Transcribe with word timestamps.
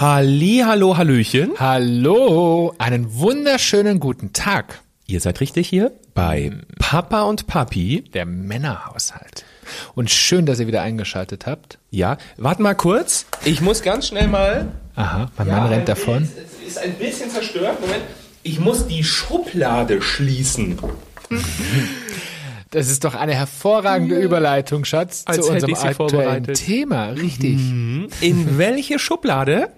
Halli, 0.00 0.62
hallo, 0.64 0.96
hallöchen. 0.96 1.54
Hallo, 1.58 2.72
einen 2.78 3.18
wunderschönen 3.18 3.98
guten 3.98 4.32
Tag. 4.32 4.80
Ihr 5.08 5.20
seid 5.20 5.40
richtig 5.40 5.68
hier 5.68 5.90
bei 6.14 6.52
Papa 6.78 7.22
und 7.22 7.48
Papi. 7.48 8.04
Der 8.14 8.24
Männerhaushalt. 8.24 9.44
Und 9.96 10.08
schön, 10.08 10.46
dass 10.46 10.60
ihr 10.60 10.68
wieder 10.68 10.82
eingeschaltet 10.82 11.46
habt. 11.46 11.80
Ja, 11.90 12.16
warte 12.36 12.62
mal 12.62 12.74
kurz. 12.74 13.26
Ich 13.44 13.60
muss 13.60 13.82
ganz 13.82 14.06
schnell 14.06 14.28
mal. 14.28 14.68
Aha, 14.94 15.32
mein 15.36 15.48
Mann 15.48 15.66
rennt 15.66 15.88
davon. 15.88 16.22
Es 16.62 16.68
ist 16.68 16.78
ein 16.78 16.92
bisschen 16.92 17.28
zerstört. 17.30 17.80
Moment. 17.80 18.04
Ich 18.44 18.60
muss 18.60 18.86
die 18.86 19.02
Schublade 19.02 20.00
schließen. 20.00 20.78
Das 22.70 22.88
ist 22.88 23.02
doch 23.02 23.16
eine 23.16 23.34
hervorragende 23.34 24.16
Überleitung, 24.20 24.84
Schatz, 24.84 25.24
Als 25.26 25.44
zu 25.44 25.52
unserem 25.52 25.74
aktuellen. 25.74 26.44
Thema. 26.54 27.06
Richtig. 27.08 27.58
In 28.20 28.58
welche 28.58 29.00
Schublade 29.00 29.70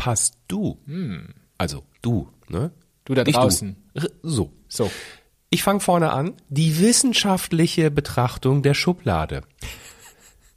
passt 0.00 0.38
du? 0.48 0.78
Also 1.58 1.84
du, 2.00 2.28
ne? 2.48 2.72
Du 3.04 3.14
da 3.14 3.22
Nicht 3.22 3.36
draußen. 3.36 3.76
Du. 3.94 4.08
So. 4.22 4.52
So. 4.66 4.90
Ich 5.50 5.62
fange 5.62 5.80
vorne 5.80 6.12
an. 6.12 6.34
Die 6.48 6.80
wissenschaftliche 6.80 7.90
Betrachtung 7.90 8.62
der 8.62 8.74
Schublade. 8.74 9.42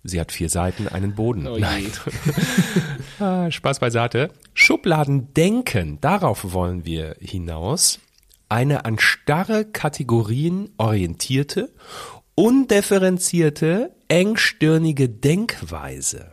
Sie 0.04 0.20
hat 0.20 0.32
vier 0.32 0.50
Seiten, 0.50 0.88
einen 0.88 1.16
Boden. 1.16 1.48
Oh. 1.48 1.58
Nein. 1.58 1.92
ah, 3.20 3.52
Spaß 3.52 3.80
beiseite. 3.80 4.30
Schubladendenken, 4.54 6.00
darauf 6.00 6.54
wollen 6.54 6.86
wir 6.86 7.16
hinaus. 7.20 8.00
Eine 8.50 8.86
an 8.86 8.98
starre 9.00 9.66
Kategorien 9.66 10.70
orientierte, 10.78 11.74
undifferenzierte, 12.36 13.96
engstirnige 14.08 15.10
Denkweise. 15.10 16.33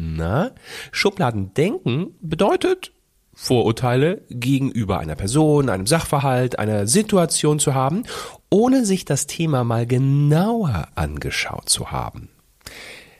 Na, 0.00 0.52
Schubladendenken 0.92 2.14
bedeutet, 2.20 2.92
Vorurteile 3.34 4.22
gegenüber 4.30 5.00
einer 5.00 5.16
Person, 5.16 5.68
einem 5.68 5.88
Sachverhalt, 5.88 6.58
einer 6.60 6.86
Situation 6.86 7.58
zu 7.58 7.74
haben, 7.74 8.04
ohne 8.48 8.84
sich 8.84 9.04
das 9.04 9.26
Thema 9.26 9.64
mal 9.64 9.86
genauer 9.86 10.86
angeschaut 10.94 11.68
zu 11.68 11.90
haben. 11.90 12.28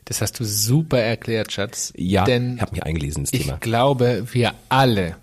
Das 0.04 0.20
hast 0.22 0.38
du 0.38 0.44
super 0.44 1.00
erklärt, 1.00 1.50
Schatz. 1.52 1.92
Ja, 1.96 2.24
Denn 2.24 2.54
ich 2.56 2.62
habe 2.62 2.72
mich 2.72 2.82
eingelesen 2.84 3.22
ins 3.22 3.32
ich 3.32 3.42
Thema. 3.46 3.58
glaube, 3.58 4.26
wir 4.32 4.54
alle 4.68 5.16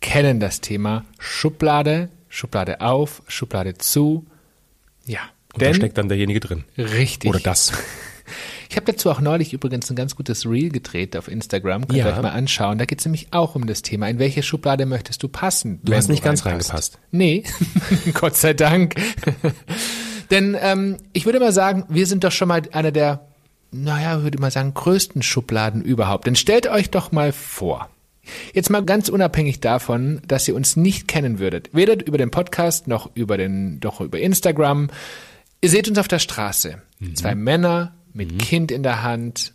kennen 0.00 0.40
das 0.40 0.62
Thema 0.62 1.04
Schublade, 1.18 2.08
Schublade 2.28 2.80
auf, 2.80 3.22
Schublade 3.28 3.74
zu. 3.74 4.26
Ja. 5.04 5.20
Und 5.52 5.62
da 5.62 5.74
steckt 5.74 5.98
dann 5.98 6.08
derjenige 6.08 6.40
drin. 6.40 6.64
richtig. 6.76 7.28
Oder 7.28 7.40
das. 7.40 7.72
Ich 8.68 8.76
habe 8.76 8.86
dazu 8.92 9.10
auch 9.10 9.20
neulich 9.20 9.52
übrigens 9.52 9.88
ein 9.90 9.96
ganz 9.96 10.14
gutes 10.16 10.44
Reel 10.46 10.68
gedreht 10.70 11.16
auf 11.16 11.28
Instagram. 11.28 11.86
Könnt 11.86 11.98
ihr 11.98 12.04
Ja. 12.06 12.14
euch 12.16 12.22
mal 12.22 12.30
anschauen. 12.30 12.78
Da 12.78 12.84
geht 12.84 12.98
es 13.00 13.04
nämlich 13.06 13.28
auch 13.32 13.54
um 13.54 13.66
das 13.66 13.82
Thema. 13.82 14.08
In 14.08 14.18
welche 14.18 14.42
Schublade 14.42 14.84
möchtest 14.86 15.22
du 15.22 15.28
passen? 15.28 15.80
Du 15.84 15.94
hast 15.94 16.08
nicht 16.08 16.22
ganz 16.22 16.44
reinpasst? 16.44 16.70
reingepasst. 16.70 16.98
Nee, 17.10 17.44
Gott 18.14 18.36
sei 18.36 18.52
Dank. 18.54 18.94
Denn 20.30 20.56
ähm, 20.60 20.96
ich 21.12 21.24
würde 21.24 21.40
mal 21.40 21.52
sagen, 21.52 21.84
wir 21.88 22.06
sind 22.06 22.24
doch 22.24 22.32
schon 22.32 22.48
mal 22.48 22.62
einer 22.72 22.92
der, 22.92 23.26
naja, 23.70 24.22
würde 24.22 24.38
mal 24.38 24.50
sagen, 24.50 24.74
größten 24.74 25.22
Schubladen 25.22 25.82
überhaupt. 25.82 26.26
Denn 26.26 26.36
stellt 26.36 26.66
euch 26.66 26.90
doch 26.90 27.12
mal 27.12 27.32
vor, 27.32 27.88
Jetzt 28.52 28.68
mal 28.68 28.84
ganz 28.84 29.08
unabhängig 29.08 29.60
davon, 29.60 30.20
dass 30.28 30.46
ihr 30.46 30.54
uns 30.54 30.76
nicht 30.76 31.08
kennen 31.08 31.38
würdet, 31.38 31.70
weder 31.72 31.94
über 32.06 32.18
den 32.18 32.30
Podcast 32.30 32.86
noch 32.86 33.08
über 33.14 33.38
den, 33.38 33.80
doch 33.80 34.02
über 34.02 34.18
Instagram. 34.20 34.90
Ihr 35.62 35.70
seht 35.70 35.88
uns 35.88 35.96
auf 35.96 36.08
der 36.08 36.18
Straße. 36.18 36.82
Zwei 37.14 37.34
Männer 37.34 37.94
mit 38.18 38.36
Kind 38.40 38.72
in 38.72 38.82
der 38.82 39.02
Hand. 39.04 39.54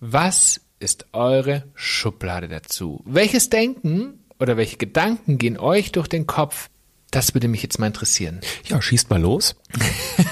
Was 0.00 0.60
ist 0.78 1.06
eure 1.12 1.64
Schublade 1.74 2.46
dazu? 2.46 3.02
Welches 3.06 3.48
Denken 3.48 4.20
oder 4.38 4.56
welche 4.58 4.76
Gedanken 4.76 5.38
gehen 5.38 5.58
euch 5.58 5.90
durch 5.90 6.06
den 6.06 6.26
Kopf? 6.26 6.68
Das 7.10 7.34
würde 7.34 7.48
mich 7.48 7.62
jetzt 7.62 7.78
mal 7.80 7.88
interessieren. 7.88 8.40
Ja, 8.66 8.80
schießt 8.80 9.10
mal 9.10 9.20
los. 9.20 9.56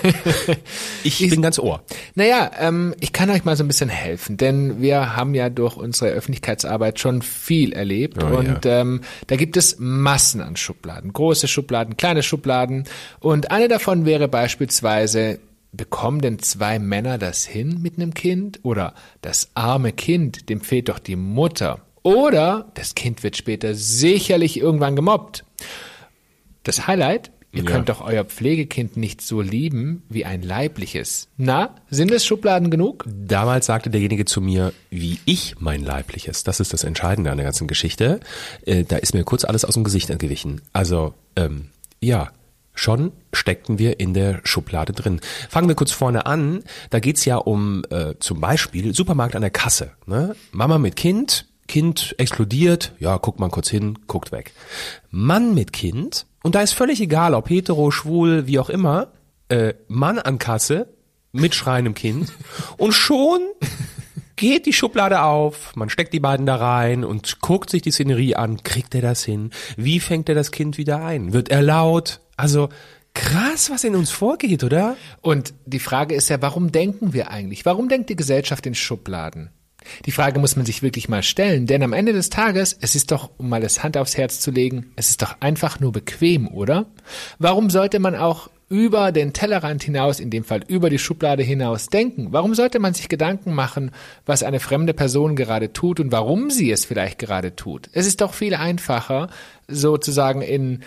ich 1.03 1.19
bin 1.29 1.43
ganz 1.43 1.59
Ohr. 1.59 1.83
Naja, 2.15 2.53
ähm, 2.61 2.95
ich 3.01 3.13
kann 3.13 3.31
euch 3.31 3.45
mal 3.45 3.57
so 3.57 3.65
ein 3.65 3.67
bisschen 3.67 3.89
helfen, 3.89 4.37
denn 4.37 4.81
wir 4.81 5.17
haben 5.17 5.35
ja 5.35 5.49
durch 5.49 5.77
unsere 5.77 6.13
Öffentlichkeitsarbeit 6.13 7.01
schon 7.01 7.23
viel 7.23 7.73
erlebt 7.73 8.23
Oh, 8.23 8.27
und 8.27 8.65
ähm, 8.65 9.01
da 9.27 9.37
gibt 9.37 9.57
es 9.57 9.77
Massen 9.79 10.41
an 10.41 10.55
Schubladen, 10.55 11.13
große 11.13 11.49
Schubladen, 11.49 11.97
kleine 11.97 12.23
Schubladen 12.23 12.85
und 13.19 13.51
eine 13.51 13.67
davon 13.67 14.05
wäre 14.05 14.29
beispielsweise, 14.29 15.41
bekommen 15.73 16.21
denn 16.21 16.39
zwei 16.39 16.79
Männer 16.79 17.19
das 17.19 17.45
hin 17.45 17.81
mit 17.83 17.97
einem 17.97 18.15
Kind 18.15 18.61
oder 18.63 18.95
das 19.23 19.51
arme 19.55 19.93
Kind, 19.93 20.49
dem 20.49 20.61
fehlt 20.61 20.89
doch 20.89 20.99
die 20.99 21.17
Mutter 21.17 21.81
oder 22.03 22.71
das 22.75 22.95
Kind 22.95 23.23
wird 23.23 23.37
später 23.37 23.75
sicherlich 23.75 24.59
irgendwann 24.59 24.97
gemobbt. 24.97 25.45
Das 26.63 26.87
Highlight, 26.87 27.31
ihr 27.53 27.65
Ja. 27.65 27.71
könnt 27.71 27.89
doch 27.89 28.01
euer 28.01 28.25
Pflegekind 28.25 28.97
nicht 28.97 29.21
so 29.21 29.41
lieben 29.41 30.03
wie 30.09 30.25
ein 30.25 30.43
leibliches. 30.43 31.29
Na, 31.37 31.75
sind 31.91 32.11
es 32.11 32.25
Schubladen 32.25 32.71
genug? 32.71 33.05
Damals 33.07 33.67
sagte 33.67 33.91
derjenige 33.91 34.25
zu 34.25 34.41
mir, 34.41 34.73
wie 34.91 35.19
ich 35.25 35.57
mein 35.59 35.83
leibliches. 35.83 36.45
Das 36.45 36.61
ist 36.61 36.73
das 36.73 36.85
Entscheidende 36.85 37.31
an 37.31 37.37
der 37.37 37.45
ganzen 37.45 37.67
Geschichte. 37.67 38.21
Äh, 38.65 38.85
da 38.85 38.97
ist 38.97 39.15
mir 39.15 39.25
kurz 39.25 39.45
alles 39.45 39.65
aus 39.65 39.75
dem 39.75 39.85
Gesicht 39.85 40.09
entgewichen. 40.11 40.61
Also, 40.73 41.15
ähm, 41.37 41.69
ja, 42.01 42.31
schon 42.79 43.13
steckten 43.33 43.79
wir 43.79 44.01
in 44.01 44.15
der 44.15 44.41
Schublade 44.45 44.93
drin. 44.93 45.21
Fangen 45.49 45.69
wir 45.69 45.75
kurz 45.75 45.91
vorne 45.91 46.27
an. 46.27 46.63
Da 46.91 47.01
geht's 47.01 47.25
ja 47.25 47.37
um 47.37 47.83
äh, 47.91 48.15
zum 48.21 48.41
Beispiel 48.41 48.95
Supermarkt 48.95 49.37
an 49.37 49.43
der 49.43 49.51
Kasse. 49.51 49.93
Ne? 50.07 50.37
Mama 50.53 50.79
mit 50.79 50.97
Kind, 50.97 51.47
Kind 51.67 52.15
explodiert, 52.19 52.95
ja, 52.99 53.17
guckt 53.19 53.41
man 53.41 53.51
kurz 53.51 53.69
hin, 53.69 53.99
guckt 54.07 54.33
weg. 54.33 54.53
Mann 55.11 55.55
mit 55.55 55.73
Kind, 55.73 56.27
und 56.43 56.55
da 56.55 56.63
ist 56.63 56.73
völlig 56.73 57.01
egal, 57.01 57.35
ob 57.35 57.51
hetero, 57.51 57.91
schwul, 57.91 58.47
wie 58.47 58.59
auch 58.59 58.71
immer, 58.71 59.13
äh, 59.49 59.75
Mann 59.89 60.19
an 60.19 60.39
Kasse 60.39 60.89
mit 61.33 61.55
schreiendem 61.55 61.95
Kind 61.95 62.33
und 62.79 62.93
schon 62.93 63.41
geht 64.37 64.67
die 64.67 64.73
Schublade 64.73 65.23
auf, 65.23 65.75
man 65.77 65.91
steckt 65.91 66.15
die 66.15 66.21
beiden 66.21 66.47
da 66.47 66.57
rein 66.57 67.05
und 67.05 67.41
guckt 67.41 67.69
sich 67.69 67.83
die 67.83 67.91
Szenerie 67.91 68.37
an, 68.37 68.63
kriegt 68.63 68.95
er 68.95 69.03
das 69.03 69.25
hin? 69.25 69.51
Wie 69.77 70.01
fängt 70.01 70.29
er 70.29 70.35
das 70.35 70.53
Kind 70.53 70.79
wieder 70.79 71.05
ein? 71.05 71.33
Wird 71.33 71.51
er 71.51 71.61
laut? 71.61 72.21
Also 72.39 72.71
krass, 73.15 73.69
was 73.69 73.85
in 73.85 73.97
uns 73.97 74.11
vorgeht, 74.11 74.65
oder? 74.65 74.97
Und 75.21 75.53
die 75.67 75.81
Frage 75.81 76.15
ist 76.15 76.31
ja, 76.31 76.41
warum 76.41 76.73
denken 76.73 77.13
wir 77.13 77.31
eigentlich? 77.31 77.67
Warum 77.67 77.89
denkt 77.89 78.09
die 78.09 78.17
Gesellschaft 78.17 78.65
in 78.65 78.75
Schubladen? 78.75 79.51
Die 80.07 80.13
Frage 80.13 80.39
muss 80.39 80.57
man 80.57 80.67
sich 80.67 80.83
wirklich 80.83 81.09
mal 81.09 81.23
stellen, 81.23 81.67
denn 81.67 81.83
am 81.83 81.93
Ende 81.93 82.13
des 82.13 82.31
Tages, 82.31 82.77
es 82.81 82.95
ist 82.95 83.11
doch, 83.11 83.31
um 83.39 83.49
mal 83.49 83.61
das 83.61 83.83
Hand 83.83 83.97
aufs 83.97 84.17
Herz 84.17 84.41
zu 84.41 84.51
legen, 84.51 84.93
es 84.97 85.11
ist 85.11 85.23
doch 85.23 85.37
einfach 85.41 85.81
nur 85.81 85.93
bequem, 85.93 86.49
oder? 86.49 86.87
Warum 87.39 87.71
sollte 87.71 87.99
man 87.99 88.15
auch 88.15 88.51
über 88.69 89.13
den 89.13 89.33
Tellerrand 89.33 89.83
hinaus, 89.83 90.21
in 90.21 90.31
dem 90.31 90.45
Fall 90.45 90.61
über 90.69 90.91
die 90.91 90.99
Schublade 90.99 91.43
hinaus 91.43 91.87
denken? 91.87 92.29
Warum 92.33 92.55
sollte 92.55 92.79
man 92.79 92.93
sich 92.95 93.09
Gedanken 93.09 93.55
machen, 93.55 93.93
was 94.27 94.43
eine 94.43 94.61
fremde 94.61 94.95
Person 94.95 95.37
gerade 95.37 95.73
tut 95.73 96.01
und 96.01 96.13
warum 96.13 96.51
sie 96.51 96.71
es 96.71 96.85
vielleicht 96.85 97.19
gerade 97.19 97.57
tut? 97.57 97.89
Es 97.93 98.07
ist 98.07 98.21
doch 98.21 98.35
viel 98.35 98.55
einfacher, 98.55 99.31
sozusagen 99.69 100.43
in 100.43 100.83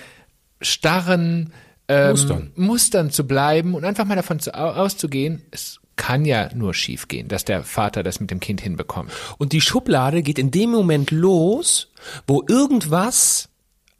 starren 0.61 1.53
ähm, 1.87 2.11
Mustern. 2.11 2.51
Mustern 2.55 3.11
zu 3.11 3.27
bleiben 3.27 3.73
und 3.75 3.83
einfach 3.85 4.05
mal 4.05 4.15
davon 4.15 4.39
zu, 4.39 4.53
au- 4.55 4.71
auszugehen, 4.71 5.41
es 5.51 5.79
kann 5.97 6.25
ja 6.25 6.49
nur 6.55 6.73
schiefgehen, 6.73 7.27
dass 7.27 7.45
der 7.45 7.63
Vater 7.63 8.01
das 8.01 8.19
mit 8.19 8.31
dem 8.31 8.39
Kind 8.39 8.61
hinbekommt. 8.61 9.11
Und 9.37 9.53
die 9.53 9.61
Schublade 9.61 10.23
geht 10.23 10.39
in 10.39 10.49
dem 10.49 10.71
Moment 10.71 11.11
los, 11.11 11.91
wo 12.27 12.43
irgendwas 12.47 13.49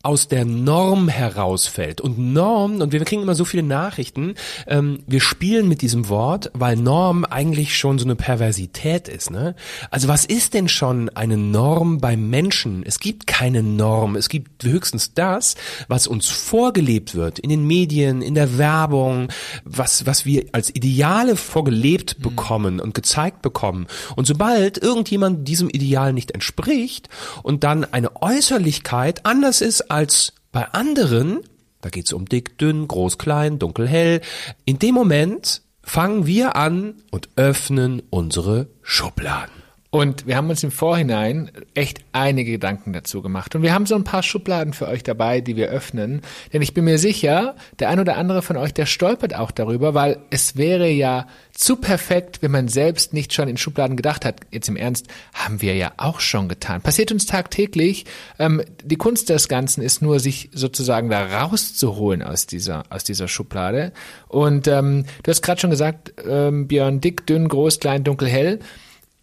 aus 0.03 0.27
der 0.27 0.45
Norm 0.45 1.07
herausfällt. 1.07 2.01
Und 2.01 2.17
Norm, 2.17 2.81
und 2.81 2.91
wir 2.91 3.03
kriegen 3.05 3.21
immer 3.21 3.35
so 3.35 3.45
viele 3.45 3.63
Nachrichten, 3.63 4.35
ähm, 4.67 4.99
wir 5.07 5.21
spielen 5.21 5.67
mit 5.67 5.81
diesem 5.81 6.09
Wort, 6.09 6.51
weil 6.53 6.75
Norm 6.75 7.25
eigentlich 7.25 7.77
schon 7.77 7.99
so 7.99 8.05
eine 8.05 8.15
Perversität 8.15 9.07
ist. 9.07 9.31
Ne? 9.31 9.55
Also 9.89 10.07
was 10.07 10.25
ist 10.25 10.53
denn 10.53 10.69
schon 10.69 11.09
eine 11.09 11.37
Norm 11.37 11.99
beim 11.99 12.29
Menschen? 12.29 12.83
Es 12.85 12.99
gibt 12.99 13.27
keine 13.27 13.63
Norm, 13.63 14.15
es 14.15 14.29
gibt 14.29 14.63
höchstens 14.63 15.13
das, 15.13 15.55
was 15.87 16.07
uns 16.07 16.27
vorgelebt 16.29 17.15
wird 17.15 17.39
in 17.39 17.49
den 17.49 17.67
Medien, 17.67 18.21
in 18.21 18.35
der 18.35 18.57
Werbung, 18.57 19.27
was, 19.63 20.05
was 20.05 20.25
wir 20.25 20.45
als 20.51 20.73
Ideale 20.73 21.35
vorgelebt 21.35 22.21
bekommen 22.21 22.79
und 22.79 22.93
gezeigt 22.93 23.41
bekommen. 23.41 23.87
Und 24.15 24.25
sobald 24.25 24.77
irgendjemand 24.77 25.47
diesem 25.47 25.69
Ideal 25.69 26.13
nicht 26.13 26.31
entspricht 26.31 27.09
und 27.43 27.63
dann 27.63 27.85
eine 27.85 28.21
Äußerlichkeit 28.21 29.25
anders 29.25 29.61
ist 29.61 29.90
als 29.91 30.33
bei 30.51 30.65
anderen, 30.69 31.41
da 31.81 31.89
geht's 31.89 32.13
um 32.13 32.25
dick, 32.25 32.57
dünn, 32.57 32.87
groß, 32.87 33.17
klein, 33.17 33.59
dunkel, 33.59 33.87
hell, 33.87 34.21
in 34.65 34.79
dem 34.79 34.95
Moment 34.95 35.61
fangen 35.83 36.25
wir 36.25 36.55
an 36.55 36.95
und 37.11 37.29
öffnen 37.35 38.01
unsere 38.09 38.67
Schubladen. 38.81 39.60
Und 39.93 40.25
wir 40.25 40.37
haben 40.37 40.49
uns 40.49 40.63
im 40.63 40.71
Vorhinein 40.71 41.51
echt 41.73 41.99
einige 42.13 42.53
Gedanken 42.53 42.93
dazu 42.93 43.21
gemacht. 43.21 43.55
Und 43.55 43.61
wir 43.61 43.73
haben 43.73 43.85
so 43.85 43.95
ein 43.95 44.05
paar 44.05 44.23
Schubladen 44.23 44.71
für 44.71 44.87
euch 44.87 45.03
dabei, 45.03 45.41
die 45.41 45.57
wir 45.57 45.67
öffnen. 45.67 46.21
Denn 46.53 46.61
ich 46.61 46.73
bin 46.73 46.85
mir 46.85 46.97
sicher, 46.97 47.57
der 47.77 47.89
ein 47.89 47.99
oder 47.99 48.15
andere 48.15 48.41
von 48.41 48.55
euch, 48.55 48.73
der 48.73 48.85
stolpert 48.85 49.35
auch 49.35 49.51
darüber, 49.51 49.93
weil 49.93 50.19
es 50.29 50.55
wäre 50.55 50.89
ja 50.89 51.27
zu 51.51 51.75
perfekt, 51.75 52.41
wenn 52.41 52.51
man 52.51 52.69
selbst 52.69 53.11
nicht 53.11 53.33
schon 53.33 53.49
in 53.49 53.57
Schubladen 53.57 53.97
gedacht 53.97 54.23
hat. 54.23 54.39
Jetzt 54.49 54.69
im 54.69 54.77
Ernst, 54.77 55.07
haben 55.33 55.61
wir 55.61 55.75
ja 55.75 55.91
auch 55.97 56.21
schon 56.21 56.47
getan. 56.47 56.81
Passiert 56.81 57.11
uns 57.11 57.25
tagtäglich. 57.25 58.05
Ähm, 58.39 58.61
die 58.81 58.95
Kunst 58.95 59.27
des 59.27 59.49
Ganzen 59.49 59.81
ist 59.81 60.01
nur, 60.01 60.21
sich 60.21 60.49
sozusagen 60.53 61.09
da 61.09 61.41
rauszuholen 61.41 62.23
aus 62.23 62.47
dieser, 62.47 62.83
aus 62.89 63.03
dieser 63.03 63.27
Schublade. 63.27 63.91
Und 64.29 64.69
ähm, 64.69 65.03
du 65.23 65.31
hast 65.31 65.41
gerade 65.41 65.59
schon 65.59 65.69
gesagt, 65.69 66.13
ähm, 66.25 66.69
Björn, 66.69 67.01
dick, 67.01 67.27
dünn, 67.27 67.49
groß, 67.49 67.81
klein, 67.81 68.05
dunkel, 68.05 68.29
hell 68.29 68.59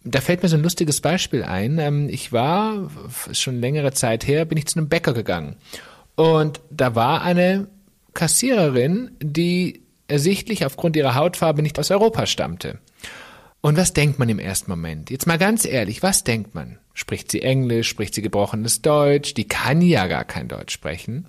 da 0.03 0.21
fällt 0.21 0.43
mir 0.43 0.49
so 0.49 0.57
ein 0.57 0.63
lustiges 0.63 1.01
Beispiel 1.01 1.43
ein. 1.43 1.77
Ähm, 1.77 2.09
ich 2.09 2.31
war 2.31 2.89
schon 3.31 3.59
längere 3.59 3.91
Zeit 3.93 4.27
her, 4.27 4.45
bin 4.45 4.57
ich 4.57 4.67
zu 4.67 4.79
einem 4.79 4.89
Bäcker 4.89 5.13
gegangen. 5.13 5.55
Und 6.15 6.61
da 6.69 6.95
war 6.95 7.21
eine 7.21 7.67
Kassiererin, 8.13 9.11
die 9.21 9.81
ersichtlich 10.07 10.65
aufgrund 10.65 10.95
ihrer 10.95 11.15
Hautfarbe 11.15 11.61
nicht 11.61 11.79
aus 11.79 11.91
Europa 11.91 12.25
stammte. 12.25 12.79
Und 13.61 13.77
was 13.77 13.93
denkt 13.93 14.19
man 14.19 14.29
im 14.29 14.39
ersten 14.39 14.71
Moment? 14.71 15.09
Jetzt 15.09 15.27
mal 15.27 15.37
ganz 15.37 15.65
ehrlich, 15.65 16.01
was 16.01 16.23
denkt 16.23 16.55
man? 16.55 16.79
Spricht 16.93 17.31
sie 17.31 17.41
Englisch, 17.41 17.89
spricht 17.89 18.13
sie 18.13 18.21
gebrochenes 18.21 18.81
Deutsch? 18.81 19.33
Die 19.33 19.47
kann 19.47 19.81
ja 19.81 20.07
gar 20.07 20.23
kein 20.23 20.47
Deutsch 20.47 20.73
sprechen. 20.73 21.27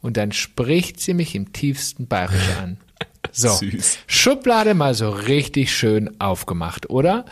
Und 0.00 0.16
dann 0.16 0.32
spricht 0.32 1.00
sie 1.00 1.14
mich 1.14 1.34
im 1.34 1.52
tiefsten 1.52 2.06
Bayerisch 2.06 2.56
an. 2.60 2.78
So, 3.30 3.50
Süß. 3.50 3.98
Schublade 4.06 4.74
mal 4.74 4.94
so 4.94 5.10
richtig 5.10 5.74
schön 5.74 6.18
aufgemacht, 6.18 6.88
oder? 6.88 7.26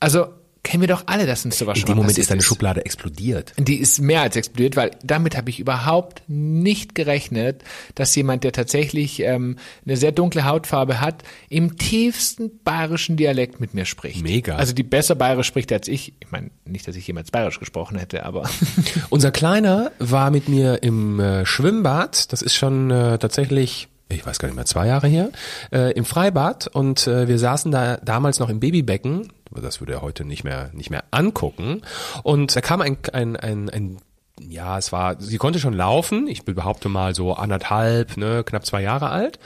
Also 0.00 0.28
kennen 0.68 0.82
wir 0.82 0.88
doch 0.88 1.04
alle, 1.06 1.26
dass 1.26 1.44
uns 1.46 1.58
sowas 1.58 1.76
In 1.76 1.80
schon 1.80 1.88
In 1.88 1.94
dem 1.94 2.02
Moment 2.02 2.18
ist 2.18 2.30
deine 2.30 2.42
Schublade 2.42 2.84
explodiert. 2.84 3.54
Die 3.56 3.76
ist 3.76 4.00
mehr 4.00 4.20
als 4.20 4.36
explodiert, 4.36 4.76
weil 4.76 4.90
damit 5.02 5.34
habe 5.36 5.48
ich 5.48 5.60
überhaupt 5.60 6.22
nicht 6.26 6.94
gerechnet, 6.94 7.64
dass 7.94 8.14
jemand, 8.14 8.44
der 8.44 8.52
tatsächlich 8.52 9.20
ähm, 9.20 9.56
eine 9.86 9.96
sehr 9.96 10.12
dunkle 10.12 10.44
Hautfarbe 10.44 11.00
hat, 11.00 11.22
im 11.48 11.78
tiefsten 11.78 12.50
bayerischen 12.64 13.16
Dialekt 13.16 13.60
mit 13.60 13.72
mir 13.72 13.86
spricht. 13.86 14.22
Mega. 14.22 14.56
Also 14.56 14.74
die 14.74 14.82
besser 14.82 15.14
bayerisch 15.14 15.46
spricht 15.46 15.72
als 15.72 15.88
ich. 15.88 16.12
Ich 16.20 16.30
meine, 16.30 16.50
nicht, 16.66 16.86
dass 16.86 16.96
ich 16.96 17.06
jemals 17.06 17.30
bayerisch 17.30 17.58
gesprochen 17.58 17.96
hätte, 17.98 18.26
aber. 18.26 18.50
Unser 19.08 19.30
Kleiner 19.30 19.92
war 19.98 20.30
mit 20.30 20.50
mir 20.50 20.82
im 20.82 21.18
äh, 21.18 21.46
Schwimmbad. 21.46 22.30
Das 22.32 22.42
ist 22.42 22.54
schon 22.54 22.90
äh, 22.90 23.18
tatsächlich 23.18 23.88
ich 24.08 24.24
weiß 24.24 24.38
gar 24.38 24.48
nicht 24.48 24.56
mehr, 24.56 24.64
zwei 24.64 24.86
Jahre 24.86 25.08
her, 25.08 25.30
äh, 25.72 25.92
im 25.92 26.04
Freibad 26.04 26.66
und 26.66 27.06
äh, 27.06 27.28
wir 27.28 27.38
saßen 27.38 27.70
da 27.70 27.98
damals 27.98 28.38
noch 28.38 28.48
im 28.48 28.60
Babybecken 28.60 29.28
das 29.50 29.80
würde 29.80 29.94
er 29.94 30.02
heute 30.02 30.24
nicht 30.24 30.44
mehr, 30.44 30.70
nicht 30.72 30.90
mehr 30.90 31.04
angucken. 31.10 31.82
Und 32.22 32.54
da 32.54 32.60
kam 32.60 32.80
ein, 32.80 32.98
ein, 33.12 33.36
ein, 33.36 33.70
ein 33.70 33.98
ja, 34.40 34.78
es 34.78 34.92
war, 34.92 35.20
sie 35.20 35.38
konnte 35.38 35.58
schon 35.58 35.72
laufen, 35.72 36.28
ich 36.28 36.44
behaupte 36.44 36.88
mal 36.88 37.14
so 37.14 37.34
anderthalb, 37.34 38.16
ne, 38.16 38.44
knapp 38.44 38.66
zwei 38.66 38.82
Jahre 38.82 39.10
alt 39.10 39.38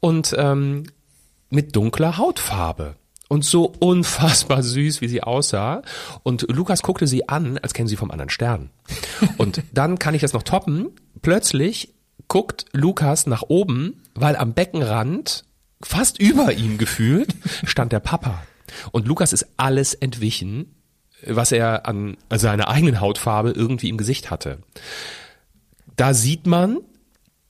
und 0.00 0.34
ähm, 0.36 0.84
mit 1.50 1.76
dunkler 1.76 2.18
Hautfarbe 2.18 2.96
und 3.28 3.44
so 3.44 3.72
unfassbar 3.78 4.62
süß, 4.62 5.00
wie 5.00 5.08
sie 5.08 5.22
aussah. 5.22 5.82
Und 6.22 6.46
Lukas 6.50 6.82
guckte 6.82 7.06
sie 7.06 7.28
an, 7.28 7.58
als 7.58 7.74
käme 7.74 7.88
sie 7.88 7.96
vom 7.96 8.10
anderen 8.10 8.30
Stern. 8.30 8.70
Und 9.38 9.62
dann 9.72 9.98
kann 9.98 10.14
ich 10.14 10.22
das 10.22 10.32
noch 10.32 10.42
toppen. 10.42 10.90
Plötzlich 11.22 11.93
guckt 12.34 12.64
Lukas 12.72 13.28
nach 13.28 13.44
oben, 13.46 14.02
weil 14.16 14.34
am 14.34 14.54
Beckenrand, 14.54 15.44
fast 15.80 16.18
über 16.18 16.52
ihm 16.52 16.78
gefühlt, 16.78 17.32
stand 17.64 17.92
der 17.92 18.00
Papa. 18.00 18.42
Und 18.90 19.06
Lukas 19.06 19.32
ist 19.32 19.46
alles 19.56 19.94
entwichen, 19.94 20.74
was 21.24 21.52
er 21.52 21.86
an 21.86 22.16
seiner 22.30 22.66
eigenen 22.66 22.98
Hautfarbe 22.98 23.52
irgendwie 23.52 23.88
im 23.88 23.98
Gesicht 23.98 24.32
hatte. 24.32 24.58
Da 25.94 26.12
sieht 26.12 26.48
man, 26.48 26.78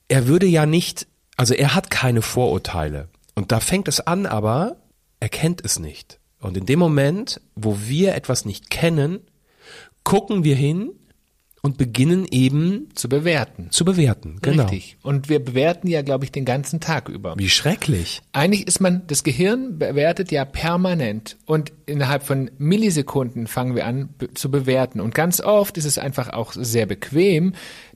er 0.07 0.27
würde 0.27 0.45
ja 0.45 0.67
nicht, 0.67 1.07
also 1.35 1.55
er 1.55 1.73
hat 1.73 1.89
keine 1.89 2.21
Vorurteile. 2.21 3.07
Und 3.33 3.51
da 3.51 3.61
fängt 3.61 3.87
es 3.87 4.01
an, 4.01 4.27
aber 4.27 4.77
er 5.19 5.29
kennt 5.29 5.65
es 5.65 5.79
nicht. 5.79 6.19
Und 6.39 6.57
in 6.57 6.67
dem 6.67 6.77
Moment, 6.77 7.41
wo 7.55 7.79
wir 7.87 8.13
etwas 8.13 8.45
nicht 8.45 8.69
kennen, 8.69 9.21
gucken 10.03 10.43
wir 10.43 10.55
hin 10.55 10.91
und 11.65 11.79
beginnen 11.79 12.27
eben 12.29 12.89
zu 12.93 13.09
bewerten. 13.09 13.71
Zu 13.71 13.85
bewerten, 13.85 14.37
genau. 14.39 14.65
Richtig. 14.65 14.97
Und 15.01 15.29
wir 15.29 15.43
bewerten 15.43 15.87
ja, 15.87 16.03
glaube 16.03 16.23
ich, 16.23 16.31
den 16.31 16.45
ganzen 16.45 16.79
Tag 16.79 17.09
über. 17.09 17.33
Wie 17.39 17.49
schrecklich. 17.49 18.21
Eigentlich 18.33 18.67
ist 18.67 18.81
man, 18.81 19.07
das 19.07 19.23
Gehirn 19.23 19.79
bewertet 19.79 20.31
ja 20.31 20.45
permanent 20.45 21.37
und 21.47 21.73
innerhalb 21.87 22.21
von 22.21 22.51
Millisekunden 22.59 23.47
fangen 23.47 23.73
wir 23.73 23.87
an 23.87 24.09
zu 24.35 24.51
bewerten. 24.51 25.01
Und 25.01 25.15
ganz 25.15 25.41
oft 25.41 25.79
ist 25.79 25.85
es 25.85 25.97
einfach 25.97 26.29
auch 26.29 26.53
sehr 26.53 26.85
bequem, 26.85 27.53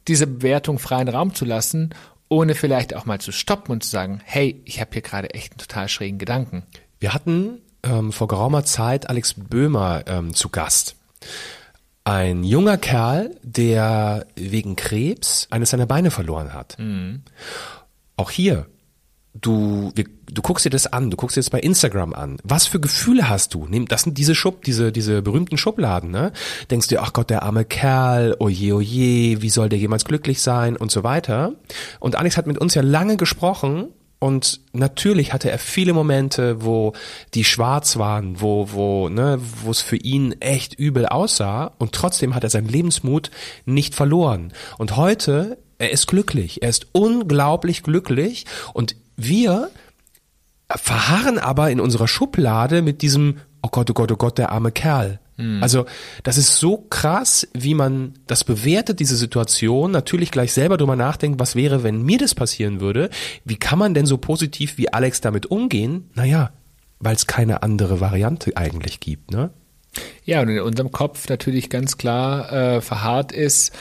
diese 0.08 0.26
Bewertung 0.26 0.80
freien 0.80 1.08
Raum 1.08 1.36
zu 1.36 1.46
lassen, 1.46 1.92
ohne 2.28 2.56
vielleicht 2.56 2.96
auch 2.96 3.06
mal 3.06 3.22
zu 3.22 3.32
stoppen 3.32 3.72
und 3.72 3.84
zu 3.84 3.92
sagen, 3.92 4.20
hey, 4.26 4.64
ich 4.66 4.82
habe 4.82 4.90
hier 4.94 5.04
gerade 5.04 5.30
echt 5.36 5.52
einen 5.52 5.60
total 5.60 5.90
schrägen 5.90 6.18
Gedanken. 6.18 6.64
Wir 7.00 7.14
hatten 7.14 7.60
ähm, 7.84 8.14
vor 8.14 8.28
geraumer 8.28 8.66
Zeit 8.66 9.08
Alex 9.12 9.36
Böhmer 9.36 10.06
ähm, 10.08 10.34
zu 10.34 10.50
Gast 10.50 10.96
ein 12.10 12.44
junger 12.44 12.78
Kerl, 12.78 13.36
der 13.44 14.26
wegen 14.36 14.76
Krebs 14.76 15.48
eines 15.52 15.70
seiner 15.70 15.86
Beine 15.86 16.10
verloren 16.10 16.54
hat. 16.54 16.76
Mhm. 16.80 17.22
Auch 18.18 18.32
hier, 18.32 18.66
du, 19.34 19.92
du 19.94 20.42
guckst 20.42 20.66
dir 20.66 20.72
das 20.72 20.88
an, 20.88 21.12
du 21.12 21.18
guckst 21.18 21.38
dir 21.38 21.42
das 21.42 21.52
bei 21.52 21.60
Instagram 21.60 22.14
an. 22.14 22.38
Was 22.44 22.66
für 22.66 22.80
Gefühle 22.80 23.30
hast 23.30 23.54
du? 23.54 23.68
Das 23.88 24.02
sind 24.02 24.18
diese 24.18 24.34
Schub, 24.34 24.64
diese, 24.64 24.92
diese 24.92 25.22
berühmten 25.22 25.58
Schubladen, 25.58 26.10
ne? 26.10 26.32
Denkst 26.72 26.88
du, 26.88 27.00
ach 27.00 27.14
Gott, 27.14 27.30
der 27.30 27.44
arme 27.44 27.64
Kerl, 27.64 28.36
oje, 28.40 28.74
oje, 28.74 29.42
wie 29.44 29.50
soll 29.50 29.70
der 29.70 29.78
jemals 29.78 30.04
glücklich 30.04 30.42
sein 30.42 30.76
und 30.76 30.90
so 30.90 31.04
weiter. 31.04 31.54
Und 32.00 32.16
Alex 32.16 32.38
hat 32.38 32.48
mit 32.48 32.58
uns 32.58 32.74
ja 32.74 32.82
lange 32.82 33.18
gesprochen 33.18 33.90
und 34.20 34.60
natürlich 34.74 35.32
hatte 35.32 35.50
er 35.50 35.58
viele 35.58 35.94
Momente, 35.94 36.64
wo 36.64 36.92
die 37.34 37.46
schwarz 37.46 37.98
waren, 37.98 38.42
wo, 38.42 38.74
wo, 38.74 39.08
ne, 39.08 39.40
wo 39.64 39.72
es 39.72 39.82
für 39.82 39.96
ihn 39.96 40.34
echt 40.42 40.74
übel 40.74 41.06
aussah. 41.06 41.72
Und 41.78 41.94
trotzdem 41.94 42.36
hat 42.36 42.44
er 42.44 42.50
seinen 42.50 42.68
Lebensmut 42.68 43.32
nicht 43.66 43.96
verloren. 43.96 44.52
Und 44.78 44.98
heute, 44.98 45.58
er 45.78 45.92
ist 45.92 46.08
glücklich. 46.08 46.62
Er 46.62 46.70
ist 46.70 46.88
unglaublich 46.92 47.82
glücklich. 47.82 48.46
Und 48.74 48.98
wir 49.16 49.72
verharren 50.70 51.40
aber 51.40 51.72
in 51.72 51.80
unserer 51.80 52.10
Schublade 52.10 52.82
mit 52.82 53.02
diesem, 53.02 53.38
oh 53.62 53.70
Gott, 53.72 53.90
oh 53.90 53.94
Gott, 53.94 54.12
oh 54.12 54.18
Gott, 54.18 54.38
der 54.38 54.52
arme 54.52 54.74
Kerl. 54.74 55.22
Mhm. 55.40 55.64
Also 55.64 55.86
das 56.24 56.38
ist 56.38 56.58
so 56.58 56.78
krass, 56.78 57.48
wie 57.54 57.74
man 57.74 58.14
das 58.28 58.44
bewertet, 58.44 59.00
diese 59.00 59.16
Situation, 59.16 59.92
natürlich 59.92 60.32
gleich 60.32 60.54
selber 60.54 60.78
drüber 60.78 60.96
nachdenkt, 60.96 61.40
was 61.40 61.56
wäre, 61.56 61.84
wenn 61.84 62.02
mir 62.04 62.18
das 62.18 62.36
passieren 62.36 62.82
würde. 62.82 63.10
Wie 63.46 63.56
kann 63.56 63.80
man 63.80 63.94
denn 63.94 64.06
so 64.06 64.18
positiv 64.18 64.78
wie 64.78 64.92
Alex 64.92 65.22
damit 65.22 65.46
umgehen? 65.46 66.10
Naja, 66.14 66.52
weil 67.00 67.16
es 67.16 67.26
keine 67.26 67.64
andere 67.64 68.02
Variante 68.02 68.56
eigentlich 68.58 69.00
gibt, 69.00 69.32
ne? 69.32 69.52
Ja, 70.24 70.42
und 70.42 70.50
in 70.50 70.60
unserem 70.60 70.92
Kopf 70.92 71.30
natürlich 71.30 71.70
ganz 71.70 71.98
klar 71.98 72.52
äh, 72.52 72.82
verharrt 72.82 73.32
ist, 73.32 73.74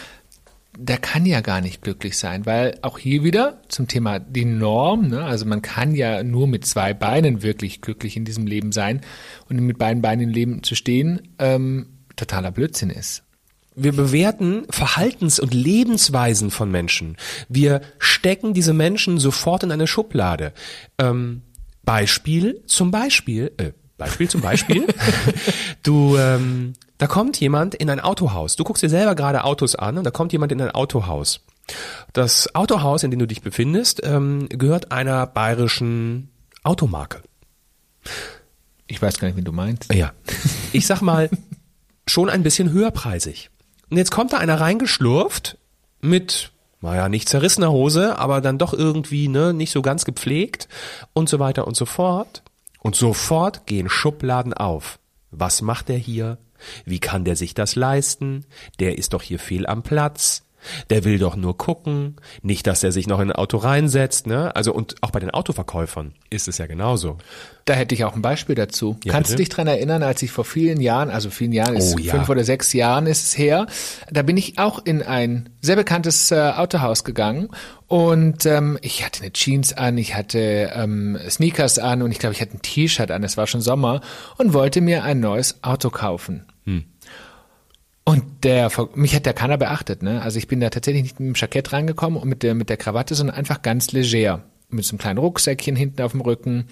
der 0.80 0.98
kann 0.98 1.26
ja 1.26 1.40
gar 1.40 1.60
nicht 1.60 1.82
glücklich 1.82 2.16
sein, 2.16 2.46
weil 2.46 2.78
auch 2.82 2.98
hier 2.98 3.24
wieder 3.24 3.60
zum 3.68 3.88
Thema 3.88 4.20
die 4.20 4.44
Norm, 4.44 5.08
ne? 5.08 5.24
also 5.24 5.44
man 5.44 5.60
kann 5.60 5.94
ja 5.94 6.22
nur 6.22 6.46
mit 6.46 6.64
zwei 6.64 6.94
Beinen 6.94 7.42
wirklich 7.42 7.80
glücklich 7.80 8.16
in 8.16 8.24
diesem 8.24 8.46
Leben 8.46 8.70
sein 8.70 9.00
und 9.48 9.58
mit 9.58 9.76
beiden 9.76 10.02
Beinen 10.02 10.28
im 10.28 10.30
Leben 10.30 10.62
zu 10.62 10.76
stehen, 10.76 11.34
ähm, 11.40 11.86
totaler 12.14 12.52
Blödsinn 12.52 12.90
ist. 12.90 13.24
Wir 13.74 13.92
bewerten 13.92 14.66
Verhaltens- 14.70 15.40
und 15.40 15.52
Lebensweisen 15.52 16.50
von 16.50 16.70
Menschen. 16.70 17.16
Wir 17.48 17.80
stecken 17.98 18.54
diese 18.54 18.72
Menschen 18.72 19.18
sofort 19.18 19.64
in 19.64 19.72
eine 19.72 19.86
Schublade. 19.88 20.52
Ähm, 20.98 21.42
Beispiel 21.84 22.62
zum 22.66 22.90
Beispiel, 22.90 23.52
äh, 23.56 23.72
Beispiel 23.98 24.30
zum 24.30 24.40
Beispiel. 24.40 24.86
du, 25.82 26.16
ähm, 26.16 26.72
da 26.96 27.06
kommt 27.06 27.38
jemand 27.38 27.74
in 27.74 27.90
ein 27.90 28.00
Autohaus. 28.00 28.56
Du 28.56 28.64
guckst 28.64 28.82
dir 28.82 28.88
selber 28.88 29.14
gerade 29.14 29.44
Autos 29.44 29.74
an 29.74 29.98
und 29.98 30.04
da 30.04 30.10
kommt 30.10 30.32
jemand 30.32 30.52
in 30.52 30.62
ein 30.62 30.70
Autohaus. 30.70 31.40
Das 32.12 32.54
Autohaus, 32.54 33.02
in 33.02 33.10
dem 33.10 33.20
du 33.20 33.26
dich 33.26 33.42
befindest, 33.42 34.00
ähm, 34.04 34.48
gehört 34.48 34.90
einer 34.90 35.26
bayerischen 35.26 36.30
Automarke. 36.62 37.22
Ich 38.86 39.02
weiß 39.02 39.18
gar 39.18 39.28
nicht, 39.28 39.36
wie 39.36 39.42
du 39.42 39.52
meinst. 39.52 39.92
Ja. 39.92 40.12
Ich 40.72 40.86
sag 40.86 41.02
mal, 41.02 41.28
schon 42.06 42.30
ein 42.30 42.42
bisschen 42.42 42.70
höherpreisig. 42.70 43.50
Und 43.90 43.96
jetzt 43.96 44.10
kommt 44.10 44.32
da 44.32 44.38
einer 44.38 44.60
reingeschlurft 44.60 45.58
mit, 46.00 46.52
naja, 46.80 47.08
nicht 47.08 47.28
zerrissener 47.28 47.70
Hose, 47.70 48.18
aber 48.18 48.40
dann 48.40 48.58
doch 48.58 48.72
irgendwie, 48.72 49.28
ne, 49.28 49.52
nicht 49.52 49.70
so 49.70 49.82
ganz 49.82 50.04
gepflegt 50.04 50.68
und 51.12 51.28
so 51.28 51.38
weiter 51.38 51.66
und 51.66 51.76
so 51.76 51.84
fort. 51.84 52.42
Und 52.78 52.96
sofort 52.96 53.66
gehen 53.66 53.88
Schubladen 53.88 54.54
auf. 54.54 54.98
Was 55.30 55.62
macht 55.62 55.90
er 55.90 55.98
hier? 55.98 56.38
Wie 56.84 56.98
kann 56.98 57.24
der 57.24 57.36
sich 57.36 57.54
das 57.54 57.76
leisten? 57.76 58.46
Der 58.80 58.98
ist 58.98 59.12
doch 59.12 59.22
hier 59.22 59.38
fehl 59.38 59.66
am 59.66 59.82
Platz. 59.82 60.44
Der 60.90 61.04
will 61.04 61.18
doch 61.18 61.36
nur 61.36 61.56
gucken, 61.56 62.16
nicht, 62.42 62.66
dass 62.66 62.82
er 62.82 62.92
sich 62.92 63.06
noch 63.06 63.20
in 63.20 63.30
ein 63.30 63.36
Auto 63.36 63.56
reinsetzt, 63.58 64.26
ne? 64.26 64.54
Also 64.56 64.72
und 64.72 64.96
auch 65.02 65.10
bei 65.10 65.20
den 65.20 65.30
Autoverkäufern 65.30 66.12
ist 66.30 66.48
es 66.48 66.58
ja 66.58 66.66
genauso. 66.66 67.18
Da 67.64 67.74
hätte 67.74 67.94
ich 67.94 68.04
auch 68.04 68.14
ein 68.14 68.22
Beispiel 68.22 68.54
dazu. 68.54 68.96
Ja, 69.04 69.12
Kannst 69.12 69.32
du 69.32 69.36
dich 69.36 69.50
dran 69.50 69.66
erinnern, 69.66 70.02
als 70.02 70.22
ich 70.22 70.30
vor 70.30 70.44
vielen 70.44 70.80
Jahren, 70.80 71.10
also 71.10 71.28
vielen 71.30 71.52
Jahren 71.52 71.76
ist 71.76 71.94
Oh, 71.96 71.98
ja. 71.98 72.14
fünf 72.14 72.28
oder 72.28 72.42
sechs 72.44 72.72
Jahren 72.72 73.06
ist 73.06 73.24
es 73.26 73.38
her, 73.38 73.66
da 74.10 74.22
bin 74.22 74.36
ich 74.38 74.58
auch 74.58 74.78
in 74.84 75.02
ein 75.02 75.50
sehr 75.60 75.76
bekanntes 75.76 76.30
äh, 76.30 76.52
Autohaus 76.56 77.04
gegangen 77.04 77.48
und 77.86 78.46
ähm, 78.46 78.78
ich 78.82 79.04
hatte 79.04 79.22
eine 79.22 79.32
Jeans 79.32 79.72
an, 79.74 79.98
ich 79.98 80.14
hatte 80.14 80.70
ähm, 80.74 81.18
Sneakers 81.28 81.78
an 81.78 82.00
und 82.02 82.10
ich 82.10 82.18
glaube, 82.18 82.34
ich 82.34 82.40
hatte 82.40 82.54
ein 82.56 82.62
T-Shirt 82.62 83.10
an, 83.10 83.22
es 83.22 83.36
war 83.36 83.46
schon 83.46 83.60
Sommer 83.60 84.00
und 84.38 84.54
wollte 84.54 84.80
mir 84.80 85.04
ein 85.04 85.20
neues 85.20 85.62
Auto 85.62 85.90
kaufen. 85.90 86.44
Und 88.08 88.42
der, 88.42 88.72
mich 88.94 89.14
hat 89.14 89.26
der 89.26 89.34
keiner 89.34 89.58
beachtet, 89.58 90.02
ne? 90.02 90.22
Also 90.22 90.38
ich 90.38 90.48
bin 90.48 90.60
da 90.60 90.70
tatsächlich 90.70 91.02
nicht 91.02 91.20
mit 91.20 91.28
dem 91.28 91.34
Jackett 91.38 91.74
reingekommen 91.74 92.18
und 92.18 92.26
mit 92.26 92.42
der, 92.42 92.54
mit 92.54 92.70
der 92.70 92.78
Krawatte, 92.78 93.14
sondern 93.14 93.36
einfach 93.36 93.60
ganz 93.60 93.92
leger. 93.92 94.44
Mit 94.70 94.86
so 94.86 94.92
einem 94.92 94.98
kleinen 94.98 95.18
Rucksäckchen 95.18 95.76
hinten 95.76 96.00
auf 96.00 96.12
dem 96.12 96.22
Rücken. 96.22 96.68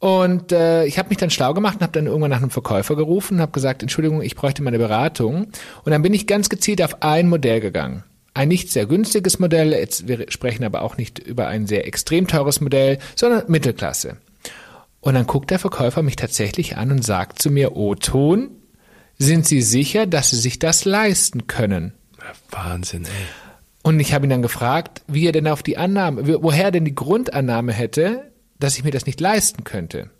Und 0.00 0.52
äh, 0.52 0.84
ich 0.84 0.98
habe 0.98 1.08
mich 1.08 1.16
dann 1.16 1.30
schlau 1.30 1.54
gemacht 1.54 1.76
und 1.76 1.82
habe 1.82 1.94
dann 1.94 2.04
irgendwann 2.04 2.30
nach 2.30 2.42
einem 2.42 2.50
Verkäufer 2.50 2.94
gerufen 2.94 3.36
und 3.36 3.40
habe 3.40 3.52
gesagt, 3.52 3.80
Entschuldigung, 3.80 4.20
ich 4.20 4.36
bräuchte 4.36 4.62
mal 4.62 4.68
eine 4.68 4.76
Beratung. 4.76 5.46
Und 5.84 5.92
dann 5.92 6.02
bin 6.02 6.12
ich 6.12 6.26
ganz 6.26 6.50
gezielt 6.50 6.82
auf 6.82 7.02
ein 7.02 7.30
Modell 7.30 7.60
gegangen. 7.60 8.04
Ein 8.34 8.48
nicht 8.48 8.70
sehr 8.70 8.84
günstiges 8.84 9.38
Modell, 9.38 9.72
jetzt 9.72 10.08
wir 10.08 10.30
sprechen 10.30 10.62
aber 10.62 10.82
auch 10.82 10.98
nicht 10.98 11.18
über 11.18 11.48
ein 11.48 11.66
sehr 11.66 11.86
extrem 11.86 12.26
teures 12.26 12.60
Modell, 12.60 12.98
sondern 13.14 13.44
Mittelklasse. 13.48 14.18
Und 15.00 15.14
dann 15.14 15.26
guckt 15.26 15.50
der 15.50 15.58
Verkäufer 15.58 16.02
mich 16.02 16.16
tatsächlich 16.16 16.76
an 16.76 16.90
und 16.90 17.02
sagt 17.02 17.40
zu 17.40 17.50
mir, 17.50 17.76
O-Ton, 17.76 18.50
sind 19.18 19.46
Sie 19.46 19.62
sicher, 19.62 20.06
dass 20.06 20.30
Sie 20.30 20.36
sich 20.36 20.58
das 20.58 20.84
leisten 20.84 21.46
können? 21.46 21.92
Wahnsinn, 22.50 23.04
ey. 23.04 23.10
Und 23.82 24.00
ich 24.00 24.12
habe 24.12 24.26
ihn 24.26 24.30
dann 24.30 24.42
gefragt, 24.42 25.02
wie 25.06 25.26
er 25.26 25.32
denn 25.32 25.46
auf 25.46 25.62
die 25.62 25.78
Annahme, 25.78 26.42
woher 26.42 26.64
er 26.64 26.70
denn 26.72 26.84
die 26.84 26.94
Grundannahme 26.94 27.72
hätte, 27.72 28.32
dass 28.58 28.76
ich 28.76 28.84
mir 28.84 28.90
das 28.90 29.06
nicht 29.06 29.20
leisten 29.20 29.62
könnte. 29.62 30.10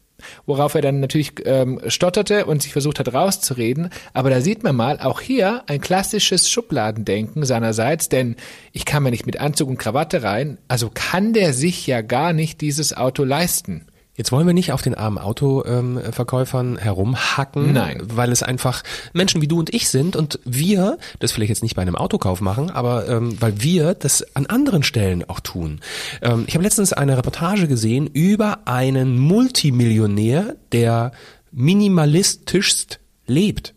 Worauf 0.47 0.75
er 0.75 0.83
dann 0.83 1.01
natürlich 1.01 1.33
ähm, 1.45 1.81
stotterte 1.89 2.47
und 2.47 2.63
sich 2.63 2.73
versucht 2.73 3.01
hat 3.01 3.13
rauszureden. 3.13 3.91
Aber 4.15 4.31
da 4.31 4.41
sieht 4.41 4.63
man 4.63 4.77
mal, 4.77 5.01
auch 5.01 5.21
hier 5.21 5.65
ein 5.67 5.81
klassisches 5.81 6.49
Schubladendenken 6.49 7.45
seinerseits, 7.45 8.09
denn 8.09 8.37
ich 8.73 8.85
kann 8.85 9.03
mir 9.03 9.11
nicht 9.11 9.27
mit 9.27 9.39
Anzug 9.39 9.69
und 9.69 9.79
Krawatte 9.79 10.23
rein, 10.23 10.59
also 10.69 10.91
kann 10.93 11.33
der 11.33 11.53
sich 11.53 11.87
ja 11.87 12.01
gar 12.01 12.33
nicht 12.33 12.61
dieses 12.61 12.97
Auto 12.97 13.25
leisten. 13.25 13.87
Jetzt 14.17 14.33
wollen 14.33 14.47
wir 14.47 14.55
nicht 14.55 14.73
auf 14.73 14.83
den 14.83 14.95
armen 14.95 15.19
Autoverkäufern 15.19 16.79
herumhacken, 16.79 17.73
Nein. 17.73 18.03
weil 18.03 18.33
es 18.33 18.43
einfach 18.43 18.83
Menschen 19.13 19.43
wie 19.43 19.49
du 19.49 19.59
und 19.59 19.75
ich 19.75 19.91
sind 19.91 20.17
und 20.17 20.41
wir 20.45 20.99
das 21.19 21.33
vielleicht 21.33 21.51
jetzt 21.51 21.63
nicht 21.63 21.77
bei 21.77 21.83
einem 21.83 21.97
Autokauf 21.97 22.41
machen, 22.41 22.71
aber 22.71 23.09
ähm, 23.09 23.37
weil 23.41 23.63
wir 23.63 23.95
das 23.95 24.35
an 24.35 24.47
anderen 24.47 24.83
Stellen 24.83 25.29
auch 25.29 25.41
tun. 25.41 25.81
Ähm, 26.23 26.45
ich 26.47 26.55
habe 26.55 26.65
letztens 26.65 26.95
eine 26.95 27.17
Reportage 27.19 27.69
gesehen 27.69 28.07
über 28.07 28.61
einen 28.67 29.19
Multimillionär, 29.19 30.57
der 30.73 31.13
minimalistischst 31.53 33.01
lebt. 33.27 33.75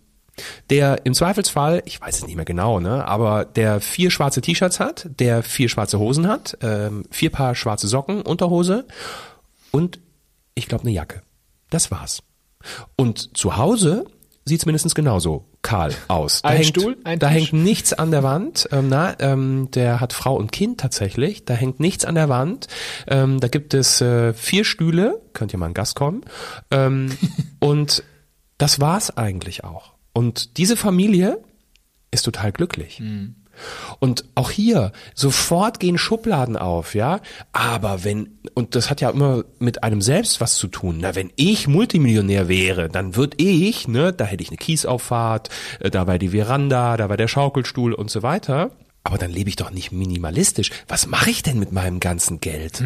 Der 0.70 1.06
im 1.06 1.14
Zweifelsfall, 1.14 1.82
ich 1.84 2.00
weiß 2.00 2.20
es 2.20 2.26
nicht 2.26 2.38
mehr 2.38 2.46
genau, 2.46 2.80
ne, 2.80 3.06
aber 3.06 3.44
der 3.44 3.82
vier 3.82 4.10
schwarze 4.10 4.40
T-Shirts 4.40 4.80
hat, 4.80 5.10
der 5.20 5.44
vier 5.44 5.68
schwarze 5.68 6.00
Hosen 6.00 6.30
hat, 6.30 6.58
ähm, 6.62 7.04
vier 7.12 7.30
Paar 7.30 7.56
schwarze 7.56 7.90
Socken, 7.90 8.22
Unterhose 8.22 8.86
und 9.72 10.00
ich 10.60 10.68
glaube 10.68 10.84
eine 10.84 10.92
Jacke. 10.92 11.22
Das 11.70 11.92
war's. 11.92 12.22
Und 12.96 13.38
zu 13.38 13.58
Hause 13.58 14.06
sieht's 14.46 14.66
mindestens 14.66 14.96
genauso 14.96 15.46
kahl 15.62 15.94
aus. 16.08 16.42
Da 16.42 16.50
Ein 16.50 16.58
hängt, 16.58 16.68
Stuhl, 16.68 16.98
ein 17.04 17.20
da 17.20 17.30
Tisch. 17.30 17.52
hängt 17.52 17.64
nichts 17.64 17.94
an 17.94 18.12
der 18.12 18.24
Wand. 18.24 18.68
Ähm, 18.72 18.90
na, 18.90 19.16
ähm, 19.20 19.70
der 19.72 20.00
hat 20.00 20.14
Frau 20.14 20.36
und 20.36 20.52
Kind 20.52 20.80
tatsächlich. 20.80 21.46
Da 21.46 21.54
hängt 21.54 21.80
nichts 21.80 22.06
an 22.06 22.16
der 22.16 22.30
Wand. 22.30 22.68
Ähm, 23.08 23.40
da 23.40 23.48
gibt 23.48 23.74
es 23.74 24.02
äh, 24.02 24.34
vier 24.34 24.66
Stühle. 24.66 25.22
Könnt 25.34 25.54
ihr 25.54 25.60
mal 25.60 25.68
ein 25.68 25.74
Gast 25.74 25.96
kommen. 25.96 26.22
Ähm, 26.72 27.12
und 27.60 28.04
das 28.58 28.80
war's 28.80 29.16
eigentlich 29.16 29.64
auch. 29.64 29.94
Und 30.14 30.58
diese 30.58 30.76
Familie 30.76 31.40
ist 32.12 32.24
total 32.24 32.52
glücklich. 32.52 33.02
Und 34.00 34.26
auch 34.36 34.52
hier, 34.52 34.92
sofort 35.16 35.80
gehen 35.80 35.98
Schubladen 35.98 36.58
auf, 36.58 36.96
ja. 36.96 37.20
Aber 37.52 38.04
wenn, 38.04 38.40
und 38.54 38.76
das 38.76 38.90
hat 38.90 39.02
ja 39.02 39.10
immer 39.10 39.44
mit 39.60 39.84
einem 39.84 40.02
selbst 40.02 40.42
was 40.42 40.56
zu 40.56 40.68
tun. 40.68 40.98
Na, 41.02 41.16
wenn 41.16 41.32
ich 41.36 41.68
Multimillionär 41.68 42.48
wäre, 42.48 42.90
dann 42.90 43.16
würde 43.16 43.38
ich, 43.38 43.88
ne, 43.88 44.14
da 44.14 44.26
hätte 44.26 44.44
ich 44.44 44.50
eine 44.50 44.58
Kiesauffahrt, 44.58 45.50
äh, 45.80 45.90
da 45.90 46.08
war 46.08 46.18
die 46.20 46.30
Veranda, 46.30 46.98
da 46.98 47.10
war 47.10 47.18
der 47.18 47.28
Schaukelstuhl 47.28 47.94
und 47.94 48.10
so 48.10 48.24
weiter. 48.24 48.72
Aber 49.04 49.18
dann 49.18 49.32
lebe 49.32 49.50
ich 49.50 49.56
doch 49.56 49.72
nicht 49.72 49.92
minimalistisch. 49.92 50.72
Was 50.88 51.08
mache 51.08 51.30
ich 51.30 51.42
denn 51.42 51.58
mit 51.60 51.72
meinem 51.72 52.00
ganzen 52.00 52.40
Geld? 52.42 52.84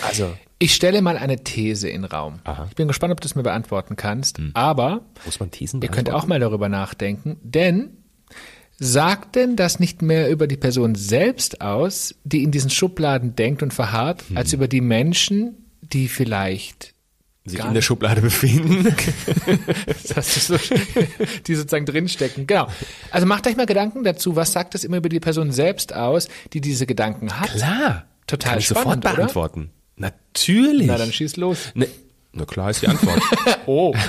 Also, 0.00 0.32
Ich 0.58 0.74
stelle 0.74 1.02
mal 1.02 1.18
eine 1.18 1.44
These 1.44 1.88
in 1.88 2.02
den 2.02 2.10
Raum. 2.10 2.38
Aha. 2.44 2.66
Ich 2.70 2.76
bin 2.76 2.88
gespannt, 2.88 3.12
ob 3.12 3.20
du 3.20 3.26
es 3.26 3.34
mir 3.34 3.42
beantworten 3.42 3.96
kannst. 3.96 4.40
Aber 4.54 5.02
muss 5.24 5.40
man 5.40 5.50
Thesen 5.50 5.82
Ihr 5.82 5.88
könnt 5.88 6.10
auch 6.10 6.26
mal 6.26 6.40
darüber 6.40 6.68
nachdenken, 6.68 7.36
denn 7.42 7.98
sagt 8.84 9.36
denn 9.36 9.54
das 9.54 9.78
nicht 9.78 10.02
mehr 10.02 10.28
über 10.28 10.46
die 10.48 10.56
Person 10.56 10.94
selbst 10.96 11.60
aus, 11.60 12.14
die 12.24 12.42
in 12.42 12.50
diesen 12.50 12.68
Schubladen 12.70 13.36
denkt 13.36 13.62
und 13.62 13.72
verharrt, 13.72 14.24
Hm. 14.28 14.36
als 14.36 14.52
über 14.52 14.66
die 14.66 14.80
Menschen, 14.80 15.54
die 15.82 16.08
vielleicht 16.08 16.92
sich 17.44 17.58
in 17.58 17.64
der 17.66 17.72
nicht- 17.74 17.84
Schublade 17.84 18.20
befinden. 18.20 18.84
das 20.14 20.36
ist 20.36 20.46
so, 20.48 20.56
die 21.46 21.54
sozusagen 21.54 21.86
drinstecken. 21.86 22.46
Genau. 22.46 22.66
Also 23.10 23.26
macht 23.26 23.46
euch 23.46 23.56
mal 23.56 23.66
Gedanken 23.66 24.02
dazu, 24.04 24.34
was 24.36 24.52
sagt 24.52 24.74
das 24.74 24.82
immer 24.84 24.96
über 24.96 25.08
die 25.08 25.20
Person 25.20 25.52
selbst 25.52 25.94
aus, 25.94 26.28
die 26.52 26.60
diese 26.60 26.86
Gedanken 26.86 27.38
hat? 27.40 27.50
Klar. 27.50 28.06
Total 28.26 28.50
Kann 28.52 28.58
ich 28.60 28.66
spannend, 28.66 28.86
sofort 28.86 29.04
oder? 29.04 29.14
beantworten. 29.16 29.70
Natürlich. 29.96 30.86
Na, 30.86 30.96
dann 30.98 31.12
schieß 31.12 31.36
los. 31.36 31.58
Ne, 31.74 31.86
na 32.32 32.44
klar 32.44 32.70
ist 32.70 32.82
die 32.82 32.88
Antwort. 32.88 33.20
Oh. 33.66 33.94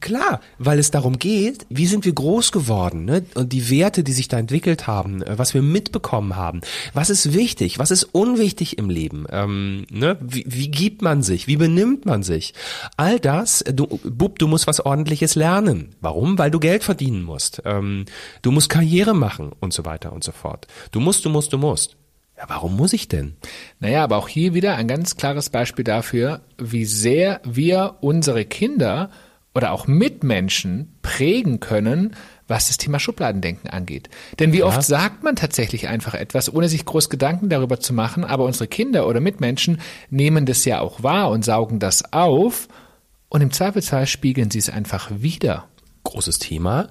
Klar, 0.00 0.40
weil 0.58 0.78
es 0.78 0.90
darum 0.90 1.18
geht, 1.18 1.66
wie 1.68 1.86
sind 1.86 2.04
wir 2.04 2.12
groß 2.12 2.52
geworden, 2.52 3.04
ne? 3.04 3.24
Und 3.34 3.52
die 3.52 3.70
Werte, 3.70 4.02
die 4.02 4.12
sich 4.12 4.28
da 4.28 4.38
entwickelt 4.38 4.86
haben, 4.86 5.22
äh, 5.22 5.38
was 5.38 5.52
wir 5.52 5.62
mitbekommen 5.62 6.36
haben. 6.36 6.62
Was 6.94 7.10
ist 7.10 7.34
wichtig, 7.34 7.78
was 7.78 7.90
ist 7.90 8.04
unwichtig 8.04 8.78
im 8.78 8.88
Leben? 8.88 9.26
Ähm, 9.30 9.86
ne? 9.90 10.16
wie, 10.20 10.44
wie 10.46 10.70
gibt 10.70 11.02
man 11.02 11.22
sich? 11.22 11.46
Wie 11.48 11.56
benimmt 11.56 12.06
man 12.06 12.22
sich? 12.22 12.54
All 12.96 13.20
das, 13.20 13.60
äh, 13.62 13.74
du, 13.74 13.86
Bub, 14.04 14.38
du 14.38 14.48
musst 14.48 14.66
was 14.66 14.80
ordentliches 14.80 15.34
lernen. 15.34 15.94
Warum? 16.00 16.38
Weil 16.38 16.50
du 16.50 16.60
Geld 16.60 16.82
verdienen 16.82 17.22
musst. 17.22 17.60
Ähm, 17.64 18.06
du 18.42 18.52
musst 18.52 18.70
Karriere 18.70 19.14
machen 19.14 19.52
und 19.60 19.72
so 19.72 19.84
weiter 19.84 20.12
und 20.12 20.24
so 20.24 20.32
fort. 20.32 20.66
Du 20.92 21.00
musst, 21.00 21.24
du 21.24 21.30
musst, 21.30 21.52
du 21.52 21.58
musst. 21.58 21.96
Ja, 22.40 22.46
warum 22.48 22.74
muss 22.74 22.94
ich 22.94 23.06
denn? 23.06 23.36
Naja, 23.80 24.02
aber 24.02 24.16
auch 24.16 24.26
hier 24.26 24.54
wieder 24.54 24.76
ein 24.76 24.88
ganz 24.88 25.18
klares 25.18 25.50
Beispiel 25.50 25.84
dafür, 25.84 26.40
wie 26.56 26.86
sehr 26.86 27.42
wir 27.44 27.96
unsere 28.00 28.46
Kinder 28.46 29.10
oder 29.54 29.72
auch 29.72 29.86
Mitmenschen 29.86 30.94
prägen 31.02 31.60
können, 31.60 32.16
was 32.48 32.68
das 32.68 32.78
Thema 32.78 32.98
Schubladendenken 32.98 33.68
angeht. 33.68 34.08
Denn 34.38 34.54
wie 34.54 34.62
oft 34.62 34.82
sagt 34.82 35.22
man 35.22 35.36
tatsächlich 35.36 35.88
einfach 35.88 36.14
etwas, 36.14 36.52
ohne 36.52 36.70
sich 36.70 36.86
groß 36.86 37.10
Gedanken 37.10 37.50
darüber 37.50 37.78
zu 37.78 37.92
machen, 37.92 38.24
aber 38.24 38.46
unsere 38.46 38.68
Kinder 38.68 39.06
oder 39.06 39.20
Mitmenschen 39.20 39.78
nehmen 40.08 40.46
das 40.46 40.64
ja 40.64 40.80
auch 40.80 41.02
wahr 41.02 41.30
und 41.30 41.44
saugen 41.44 41.78
das 41.78 42.14
auf 42.14 42.68
und 43.28 43.42
im 43.42 43.50
Zweifelsfall 43.50 44.06
spiegeln 44.06 44.50
sie 44.50 44.60
es 44.60 44.70
einfach 44.70 45.10
wieder. 45.14 45.66
Großes 46.04 46.38
Thema. 46.38 46.88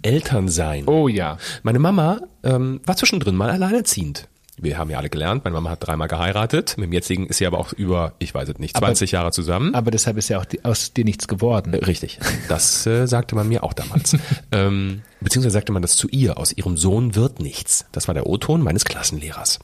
Elternsein. 0.00 0.88
Oh 0.88 1.08
ja. 1.08 1.36
Meine 1.62 1.78
Mama 1.78 2.22
ähm, 2.42 2.80
war 2.86 2.96
zwischendrin 2.96 3.36
mal 3.36 3.50
alleinerziehend. 3.50 4.28
Wir 4.60 4.76
haben 4.76 4.90
ja 4.90 4.98
alle 4.98 5.08
gelernt, 5.08 5.44
meine 5.44 5.54
Mama 5.54 5.70
hat 5.70 5.86
dreimal 5.86 6.08
geheiratet. 6.08 6.76
Mit 6.76 6.86
dem 6.86 6.92
jetzigen 6.92 7.26
ist 7.26 7.38
sie 7.38 7.46
aber 7.46 7.58
auch 7.58 7.72
über, 7.72 8.14
ich 8.18 8.34
weiß 8.34 8.48
es 8.48 8.58
nicht, 8.58 8.76
20 8.76 9.12
Jahre 9.12 9.30
zusammen. 9.30 9.74
Aber 9.74 9.90
deshalb 9.90 10.16
ist 10.16 10.28
ja 10.28 10.38
auch 10.38 10.44
die, 10.44 10.64
aus 10.64 10.92
dir 10.92 11.04
nichts 11.04 11.28
geworden. 11.28 11.74
Richtig, 11.74 12.18
das 12.48 12.86
äh, 12.86 13.06
sagte 13.06 13.34
man 13.34 13.48
mir 13.48 13.62
auch 13.62 13.72
damals. 13.72 14.16
ähm, 14.52 15.02
beziehungsweise 15.20 15.52
sagte 15.52 15.72
man 15.72 15.82
das 15.82 15.96
zu 15.96 16.08
ihr, 16.08 16.38
aus 16.38 16.52
ihrem 16.52 16.76
Sohn 16.76 17.14
wird 17.14 17.40
nichts. 17.40 17.86
Das 17.92 18.08
war 18.08 18.14
der 18.14 18.26
O-Ton 18.26 18.62
meines 18.62 18.84
Klassenlehrers. 18.84 19.60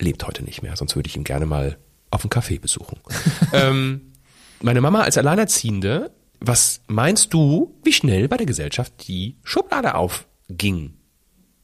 Lebt 0.00 0.26
heute 0.26 0.44
nicht 0.44 0.62
mehr, 0.62 0.76
sonst 0.76 0.96
würde 0.96 1.08
ich 1.08 1.16
ihn 1.16 1.24
gerne 1.24 1.46
mal 1.46 1.78
auf 2.10 2.22
einen 2.22 2.30
Café 2.30 2.60
besuchen. 2.60 2.98
ähm, 3.52 4.12
meine 4.60 4.80
Mama 4.80 5.02
als 5.02 5.16
Alleinerziehende, 5.16 6.10
was 6.40 6.80
meinst 6.88 7.32
du, 7.32 7.78
wie 7.84 7.92
schnell 7.92 8.28
bei 8.28 8.36
der 8.36 8.46
Gesellschaft 8.46 8.92
die 9.06 9.36
Schublade 9.44 9.94
aufging 9.94 10.94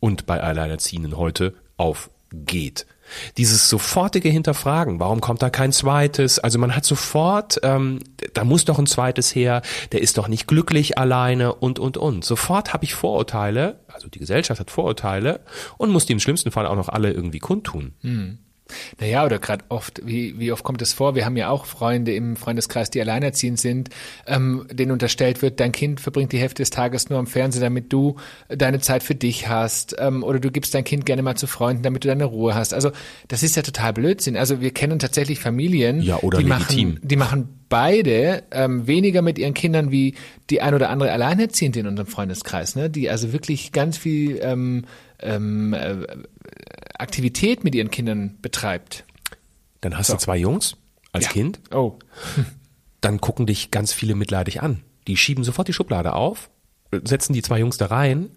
und 0.00 0.26
bei 0.26 0.40
Alleinerziehenden 0.40 1.16
heute 1.16 1.54
aufgeht? 2.34 2.86
Dieses 3.36 3.68
sofortige 3.68 4.30
Hinterfragen, 4.30 4.98
warum 4.98 5.20
kommt 5.20 5.42
da 5.42 5.50
kein 5.50 5.72
zweites? 5.72 6.38
Also 6.38 6.58
man 6.58 6.74
hat 6.74 6.86
sofort, 6.86 7.60
ähm, 7.62 7.98
da 8.32 8.44
muss 8.44 8.64
doch 8.64 8.78
ein 8.78 8.86
zweites 8.86 9.34
her, 9.34 9.60
der 9.92 10.00
ist 10.00 10.16
doch 10.16 10.26
nicht 10.26 10.46
glücklich 10.46 10.96
alleine 10.96 11.54
und, 11.54 11.78
und, 11.78 11.98
und. 11.98 12.24
Sofort 12.24 12.72
habe 12.72 12.84
ich 12.84 12.94
Vorurteile, 12.94 13.78
also 13.92 14.08
die 14.08 14.18
Gesellschaft 14.18 14.58
hat 14.58 14.70
Vorurteile 14.70 15.40
und 15.76 15.90
muss 15.90 16.06
die 16.06 16.14
im 16.14 16.20
schlimmsten 16.20 16.50
Fall 16.50 16.66
auch 16.66 16.76
noch 16.76 16.88
alle 16.88 17.12
irgendwie 17.12 17.40
kundtun. 17.40 17.92
Naja, 18.98 19.24
oder 19.26 19.38
gerade 19.38 19.64
oft, 19.68 20.00
wie, 20.04 20.38
wie 20.38 20.50
oft 20.50 20.64
kommt 20.64 20.80
es 20.80 20.92
vor, 20.94 21.14
wir 21.14 21.26
haben 21.26 21.36
ja 21.36 21.50
auch 21.50 21.66
Freunde 21.66 22.14
im 22.14 22.34
Freundeskreis, 22.36 22.88
die 22.90 23.00
alleinerziehend 23.00 23.60
sind, 23.60 23.90
ähm, 24.26 24.66
denen 24.72 24.90
unterstellt 24.92 25.42
wird, 25.42 25.60
dein 25.60 25.72
Kind 25.72 26.00
verbringt 26.00 26.32
die 26.32 26.38
Hälfte 26.38 26.62
des 26.62 26.70
Tages 26.70 27.10
nur 27.10 27.18
am 27.18 27.26
Fernsehen, 27.26 27.62
damit 27.62 27.92
du 27.92 28.16
deine 28.48 28.80
Zeit 28.80 29.02
für 29.02 29.14
dich 29.14 29.48
hast, 29.48 29.96
ähm, 29.98 30.22
oder 30.22 30.40
du 30.40 30.50
gibst 30.50 30.74
dein 30.74 30.84
Kind 30.84 31.04
gerne 31.04 31.22
mal 31.22 31.36
zu 31.36 31.46
Freunden, 31.46 31.82
damit 31.82 32.04
du 32.04 32.08
deine 32.08 32.24
Ruhe 32.24 32.54
hast. 32.54 32.72
Also 32.72 32.90
das 33.28 33.42
ist 33.42 33.54
ja 33.56 33.62
total 33.62 33.92
Blödsinn. 33.92 34.36
Also 34.36 34.60
wir 34.60 34.70
kennen 34.72 34.98
tatsächlich 34.98 35.40
Familien, 35.40 36.00
Ja, 36.00 36.18
oder 36.20 36.38
die 36.38 36.44
legitim. 36.44 36.88
machen, 36.94 37.00
die 37.02 37.16
machen 37.16 37.48
beide 37.68 38.44
ähm, 38.50 38.86
weniger 38.86 39.20
mit 39.20 39.38
ihren 39.38 39.52
Kindern 39.54 39.90
wie 39.90 40.14
die 40.50 40.62
ein 40.62 40.74
oder 40.74 40.90
andere 40.90 41.12
Alleinerziehende 41.12 41.80
in 41.80 41.86
unserem 41.86 42.06
Freundeskreis, 42.06 42.76
ne? 42.76 42.88
die 42.88 43.10
also 43.10 43.32
wirklich 43.32 43.72
ganz 43.72 43.98
viel 43.98 44.38
ähm, 44.42 44.84
ähm, 45.24 45.72
äh, 45.74 46.06
Aktivität 46.98 47.64
mit 47.64 47.74
ihren 47.74 47.90
Kindern 47.90 48.36
betreibt. 48.42 49.04
Dann 49.80 49.96
hast 49.98 50.06
So. 50.08 50.14
du 50.14 50.18
zwei 50.20 50.36
Jungs 50.36 50.76
als 51.12 51.24
Ja. 51.26 51.30
Kind, 51.32 51.60
Oh. 51.72 51.98
dann 53.00 53.20
gucken 53.20 53.46
dich 53.46 53.70
ganz 53.70 53.92
viele 53.92 54.14
mitleidig 54.14 54.62
an. 54.62 54.82
Die 55.06 55.16
schieben 55.16 55.44
sofort 55.44 55.68
die 55.68 55.72
Schublade 55.72 56.14
auf, 56.14 56.48
setzen 57.04 57.32
die 57.34 57.42
zwei 57.42 57.58
Jungs 57.58 57.76
da 57.76 57.86
rein 57.86 58.30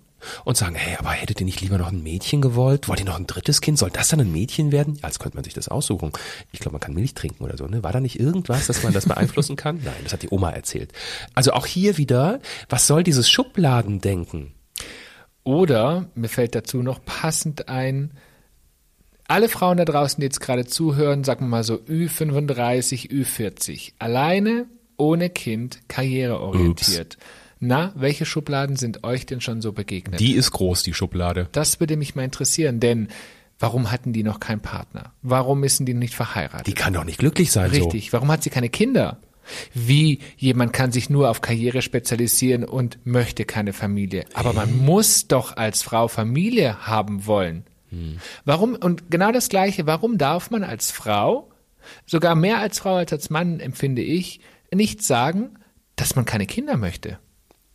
und 0.43 0.57
sagen, 0.57 0.75
hey, 0.75 0.97
aber 0.97 1.11
hättet 1.11 1.39
ihr 1.39 1.45
nicht 1.45 1.61
lieber 1.61 1.77
noch 1.77 1.91
ein 1.91 2.01
Mädchen 2.03 2.41
gewollt? 2.41 2.87
Wollt 2.89 2.99
ihr 2.99 3.05
noch 3.05 3.17
ein 3.19 3.27
drittes 3.27 3.61
Kind? 3.61 3.77
Soll 3.77 3.91
das 3.91 4.09
dann 4.09 4.19
ein 4.19 4.31
Mädchen 4.31 4.71
werden? 4.71 4.95
Ja, 4.95 5.03
als 5.05 5.19
könnte 5.19 5.37
man 5.37 5.43
sich 5.43 5.53
das 5.53 5.67
aussuchen. 5.69 6.11
Ich 6.51 6.59
glaube, 6.59 6.73
man 6.73 6.81
kann 6.81 6.95
Milch 6.95 7.13
trinken 7.13 7.43
oder 7.43 7.55
so, 7.55 7.67
ne? 7.67 7.83
War 7.83 7.91
da 7.93 7.99
nicht 7.99 8.19
irgendwas, 8.19 8.65
dass 8.67 8.83
man 8.83 8.93
das 8.93 9.05
beeinflussen 9.07 9.55
kann? 9.55 9.79
Nein, 9.85 9.93
das 10.03 10.13
hat 10.13 10.23
die 10.23 10.29
Oma 10.29 10.49
erzählt. 10.49 10.91
Also 11.35 11.53
auch 11.53 11.67
hier 11.67 11.97
wieder, 11.97 12.41
was 12.67 12.87
soll 12.87 13.03
dieses 13.03 13.29
Schubladendenken? 13.29 14.53
Oder, 15.47 16.09
mir 16.13 16.27
fällt 16.27 16.55
dazu 16.55 16.83
noch 16.83 16.99
passend 17.05 17.69
ein, 17.69 18.11
alle 19.29 19.47
Frauen 19.47 19.77
da 19.77 19.85
draußen, 19.85 20.19
die 20.19 20.25
jetzt 20.25 20.41
gerade 20.41 20.65
zuhören, 20.65 21.23
sagen 21.23 21.45
wir 21.45 21.47
mal 21.47 21.63
so 21.63 21.75
Ü35, 21.75 23.09
Ü40, 23.09 23.93
alleine, 23.97 24.65
ohne 24.97 25.29
Kind, 25.29 25.87
karriereorientiert. 25.87 27.17
Na, 27.61 27.93
welche 27.95 28.25
Schubladen 28.25 28.75
sind 28.75 29.05
euch 29.05 29.25
denn 29.25 29.39
schon 29.39 29.61
so 29.61 29.71
begegnet? 29.71 30.19
Die 30.19 30.33
ist 30.33 30.51
groß, 30.51 30.83
die 30.83 30.93
Schublade. 30.93 31.47
Das 31.53 31.79
würde 31.79 31.95
mich 31.95 32.13
mal 32.13 32.25
interessieren, 32.25 32.81
denn 32.81 33.07
warum 33.57 33.89
hatten 33.89 34.11
die 34.11 34.23
noch 34.23 34.41
keinen 34.41 34.59
Partner? 34.59 35.13
Warum 35.21 35.63
ist 35.63 35.79
die 35.79 35.93
nicht 35.93 36.13
verheiratet? 36.13 36.67
Die 36.67 36.73
kann 36.73 36.91
doch 36.91 37.05
nicht 37.05 37.19
glücklich 37.19 37.53
sein, 37.53 37.69
Richtig. 37.69 38.11
Warum 38.11 38.29
hat 38.33 38.43
sie 38.43 38.49
keine 38.49 38.67
Kinder? 38.67 39.17
Wie 39.73 40.19
jemand 40.37 40.73
kann 40.73 40.91
sich 40.91 41.09
nur 41.09 41.29
auf 41.29 41.41
Karriere 41.41 41.81
spezialisieren 41.81 42.63
und 42.63 42.99
möchte 43.05 43.45
keine 43.45 43.73
Familie. 43.73 44.25
Aber 44.33 44.53
man 44.53 44.77
muss 44.77 45.27
doch 45.27 45.55
als 45.55 45.81
Frau 45.83 46.07
Familie 46.07 46.87
haben 46.87 47.25
wollen. 47.25 47.65
Warum? 48.45 48.75
Und 48.75 49.09
genau 49.09 49.31
das 49.31 49.49
Gleiche. 49.49 49.85
Warum 49.85 50.17
darf 50.17 50.51
man 50.51 50.63
als 50.63 50.91
Frau, 50.91 51.49
sogar 52.05 52.35
mehr 52.35 52.59
als 52.59 52.79
Frau 52.79 52.95
als 52.95 53.13
als 53.13 53.29
Mann 53.29 53.59
empfinde 53.59 54.01
ich, 54.01 54.41
nicht 54.73 55.03
sagen, 55.03 55.57
dass 55.95 56.15
man 56.15 56.25
keine 56.25 56.45
Kinder 56.45 56.77
möchte? 56.77 57.19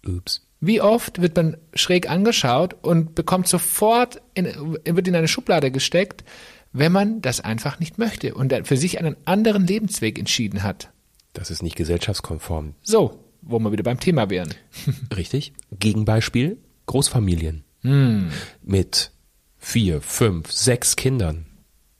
Ups. 0.07 0.47
Wie 0.61 0.81
oft 0.81 1.21
wird 1.21 1.35
man 1.37 1.57
schräg 1.75 2.09
angeschaut 2.09 2.76
und 2.83 3.14
bekommt 3.14 3.49
sofort 3.49 4.23
in, 4.35 4.47
wird 4.85 5.09
in 5.09 5.17
eine 5.17 5.29
Schublade 5.29 5.71
gesteckt, 5.73 6.25
wenn 6.73 6.93
man 6.93 7.21
das 7.21 7.41
einfach 7.41 7.81
nicht 7.81 7.99
möchte 7.99 8.35
und 8.35 8.55
für 8.67 8.76
sich 8.76 8.99
einen 8.99 9.17
anderen 9.25 9.67
Lebensweg 9.67 10.19
entschieden 10.19 10.62
hat. 10.62 10.92
Das 11.33 11.51
ist 11.51 11.62
nicht 11.62 11.77
gesellschaftskonform. 11.77 12.75
So, 12.83 13.25
wo 13.41 13.59
wir 13.59 13.73
wieder 13.73 13.83
beim 13.83 14.01
Thema 14.01 14.31
wären. 14.31 14.55
Richtig. 15.17 15.53
Gegenbeispiel, 15.73 16.59
Großfamilien. 16.87 17.65
Mit 18.62 19.11
vier, 19.59 20.01
fünf, 20.01 20.53
sechs 20.53 20.95
Kindern. 20.95 21.47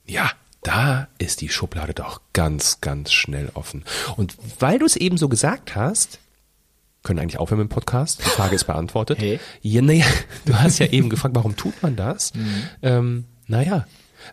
Ja, 0.05 0.31
da 0.61 1.09
ist 1.17 1.41
die 1.41 1.49
Schublade 1.49 1.93
doch 1.93 2.21
ganz, 2.31 2.79
ganz 2.79 3.11
schnell 3.11 3.51
offen. 3.53 3.83
Und 4.15 4.37
weil 4.59 4.79
du 4.79 4.85
es 4.85 4.95
eben 4.95 5.17
so 5.17 5.27
gesagt 5.27 5.75
hast, 5.75 6.19
können 7.03 7.19
eigentlich 7.19 7.37
aufhören 7.37 7.59
mit 7.59 7.69
dem 7.69 7.75
Podcast. 7.75 8.19
Die 8.19 8.29
Frage 8.29 8.55
ist 8.55 8.63
beantwortet. 8.63 9.17
Hey. 9.23 9.39
Ja, 9.61 9.81
nee, 9.81 10.05
du 10.45 10.55
hast 10.57 10.79
ja 10.79 10.87
eben 10.87 11.09
gefragt, 11.09 11.35
warum 11.35 11.57
tut 11.57 11.81
man 11.83 11.97
das? 11.97 12.31
Ähm, 12.81 13.25
naja, 13.47 13.85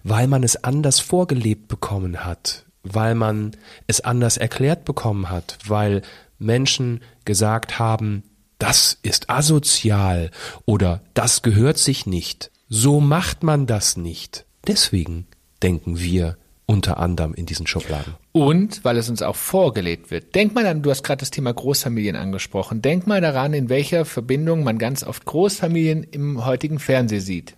weil 0.05 0.29
man 0.29 0.45
es 0.45 0.63
anders 0.63 1.01
vorgelebt 1.01 1.67
bekommen 1.67 2.25
hat, 2.25 2.65
weil 2.83 3.15
man 3.15 3.53
es 3.87 4.01
anders 4.01 4.37
erklärt 4.37 4.85
bekommen 4.85 5.31
hat, 5.31 5.59
weil 5.67 6.03
Menschen 6.39 7.03
gesagt 7.25 7.79
haben, 7.79 8.23
das 8.59 8.99
ist 9.03 9.31
asozial 9.31 10.31
oder 10.67 11.03
das 11.15 11.43
gehört 11.43 11.79
sich 11.79 12.07
nicht. 12.07 12.51
So 12.69 13.01
macht 13.01 13.43
man 13.43 13.67
das 13.67 13.97
nicht. 13.97 14.45
Deswegen 14.67 15.27
denken 15.63 15.99
wir 15.99 16.37
unter 16.67 16.99
anderem 16.99 17.35
in 17.35 17.47
diesen 17.47 17.67
Schubladen. 17.67 18.15
Und 18.31 18.85
weil 18.85 18.97
es 18.97 19.11
uns 19.11 19.23
auch 19.23 19.35
vorgelebt 19.35 20.13
wird. 20.13 20.37
Denk 20.37 20.55
mal 20.55 20.67
an, 20.67 20.83
du 20.83 20.91
hast 20.91 21.03
gerade 21.03 21.19
das 21.19 21.33
Thema 21.33 21.53
Großfamilien 21.53 22.15
angesprochen. 22.15 22.81
Denk 22.81 23.09
mal 23.09 23.21
daran, 23.21 23.55
in 23.55 23.69
welcher 23.69 24.05
Verbindung 24.05 24.63
man 24.63 24.79
ganz 24.79 25.03
oft 25.03 25.25
Großfamilien 25.25 26.05
im 26.05 26.45
heutigen 26.45 26.79
Fernsehen 26.79 27.23
sieht. 27.23 27.57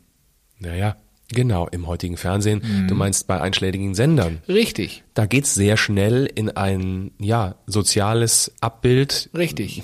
Naja, 0.59 0.97
genau, 1.33 1.67
im 1.69 1.87
heutigen 1.87 2.17
Fernsehen, 2.17 2.87
du 2.89 2.95
meinst 2.95 3.27
bei 3.27 3.41
einschlägigen 3.41 3.95
Sendern. 3.95 4.39
Richtig, 4.49 5.03
Da 5.15 5.27
geht's 5.27 5.55
sehr 5.55 5.77
schnell 5.77 6.27
in 6.33 6.51
ein, 6.51 7.11
ja, 7.19 7.57
soziales 7.67 8.53
Abbild, 8.61 9.31
richtig. 9.37 9.83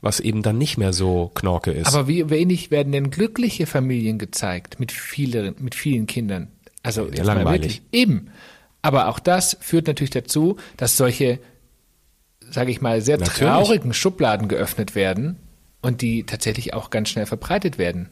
was 0.00 0.20
eben 0.20 0.42
dann 0.42 0.58
nicht 0.58 0.78
mehr 0.78 0.92
so 0.92 1.30
knorke 1.34 1.70
ist. 1.70 1.86
Aber 1.88 2.08
wie 2.08 2.28
wenig 2.30 2.70
werden 2.70 2.92
denn 2.92 3.10
glückliche 3.10 3.66
Familien 3.66 4.18
gezeigt 4.18 4.80
mit 4.80 4.92
vielen, 4.92 5.54
mit 5.60 5.74
vielen 5.74 6.06
Kindern? 6.06 6.48
Also 6.82 7.08
Ja, 7.12 7.22
langweilig. 7.24 7.82
Eben. 7.92 8.28
Aber 8.82 9.08
auch 9.08 9.18
das 9.18 9.56
führt 9.60 9.86
natürlich 9.86 10.10
dazu, 10.10 10.56
dass 10.76 10.96
solche, 10.96 11.40
sage 12.50 12.70
ich 12.70 12.80
mal, 12.80 13.00
sehr 13.02 13.18
Natürlich. 13.18 13.38
traurigen 13.40 13.92
Schubladen 13.92 14.48
geöffnet 14.48 14.94
werden 14.94 15.36
und 15.82 16.00
die 16.02 16.24
tatsächlich 16.24 16.74
auch 16.74 16.90
ganz 16.90 17.08
schnell 17.08 17.26
verbreitet 17.26 17.78
werden. 17.78 18.08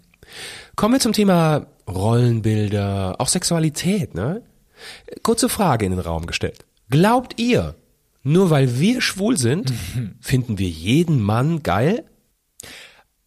Kommen 0.74 0.94
wir 0.94 1.00
zum 1.00 1.12
Thema 1.12 1.66
Rollenbilder, 1.88 3.16
auch 3.18 3.28
Sexualität, 3.28 4.14
ne? 4.14 4.42
Kurze 5.22 5.48
Frage 5.48 5.86
in 5.86 5.92
den 5.92 6.00
Raum 6.00 6.26
gestellt. 6.26 6.64
Glaubt 6.90 7.40
ihr, 7.40 7.74
nur 8.22 8.50
weil 8.50 8.78
wir 8.78 9.00
schwul 9.00 9.36
sind, 9.36 9.72
finden 10.20 10.58
wir 10.58 10.68
jeden 10.68 11.20
Mann 11.20 11.62
geil? 11.62 12.04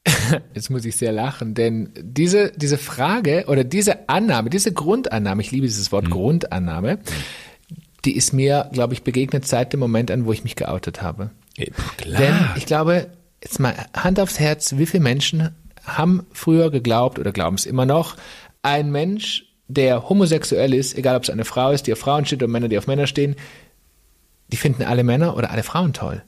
Jetzt 0.54 0.70
muss 0.70 0.86
ich 0.86 0.96
sehr 0.96 1.12
lachen, 1.12 1.54
denn 1.54 1.92
diese, 2.00 2.52
diese 2.56 2.78
Frage 2.78 3.46
oder 3.48 3.64
diese 3.64 4.10
Annahme, 4.10 4.50
diese 4.50 4.74
Grundannahme, 4.74 5.42
ich 5.42 5.52
liebe 5.52 5.68
dieses 5.68 5.90
Mhm. 5.90 5.92
Wort 5.92 6.10
Grundannahme, 6.10 7.00
die 8.06 8.16
ist 8.16 8.34
mir, 8.34 8.70
glaube 8.72 8.94
ich, 8.94 9.04
begegnet 9.04 9.46
seit 9.48 9.74
dem 9.74 9.80
Moment 9.80 10.10
an, 10.12 10.26
wo 10.26 10.32
ich 10.32 10.44
mich 10.44 10.56
geoutet 10.56 11.02
habe. 11.02 11.32
Äh, 11.58 11.72
Denn 12.06 12.34
ich 12.56 12.66
glaube, 12.66 13.08
jetzt 13.44 13.60
mal 13.60 13.76
Hand 13.94 14.20
aufs 14.20 14.40
Herz, 14.40 14.78
wie 14.78 14.86
viele 14.86 15.04
Menschen 15.04 15.50
haben 15.86 16.26
früher 16.32 16.72
geglaubt 16.72 17.20
oder 17.20 17.32
glauben 17.32 17.56
es 17.56 17.66
immer 17.66 17.86
noch, 17.86 18.16
ein 18.62 18.92
Mensch, 18.92 19.46
der 19.68 20.10
homosexuell 20.10 20.74
ist, 20.74 20.98
egal 20.98 21.16
ob 21.16 21.24
es 21.24 21.30
eine 21.30 21.46
Frau 21.46 21.72
ist, 21.72 21.88
die 21.88 21.94
auf 21.94 22.00
Frauen 22.00 22.26
steht 22.26 22.42
oder 22.42 22.52
Männer, 22.52 22.68
die 22.68 22.78
auf 22.78 22.88
Männer 22.88 23.08
stehen, 23.08 23.36
die 24.52 24.58
finden 24.58 24.84
alle 24.84 25.04
Männer 25.04 25.38
oder 25.38 25.52
alle 25.52 25.64
Frauen 25.64 25.94
toll. 25.94 26.24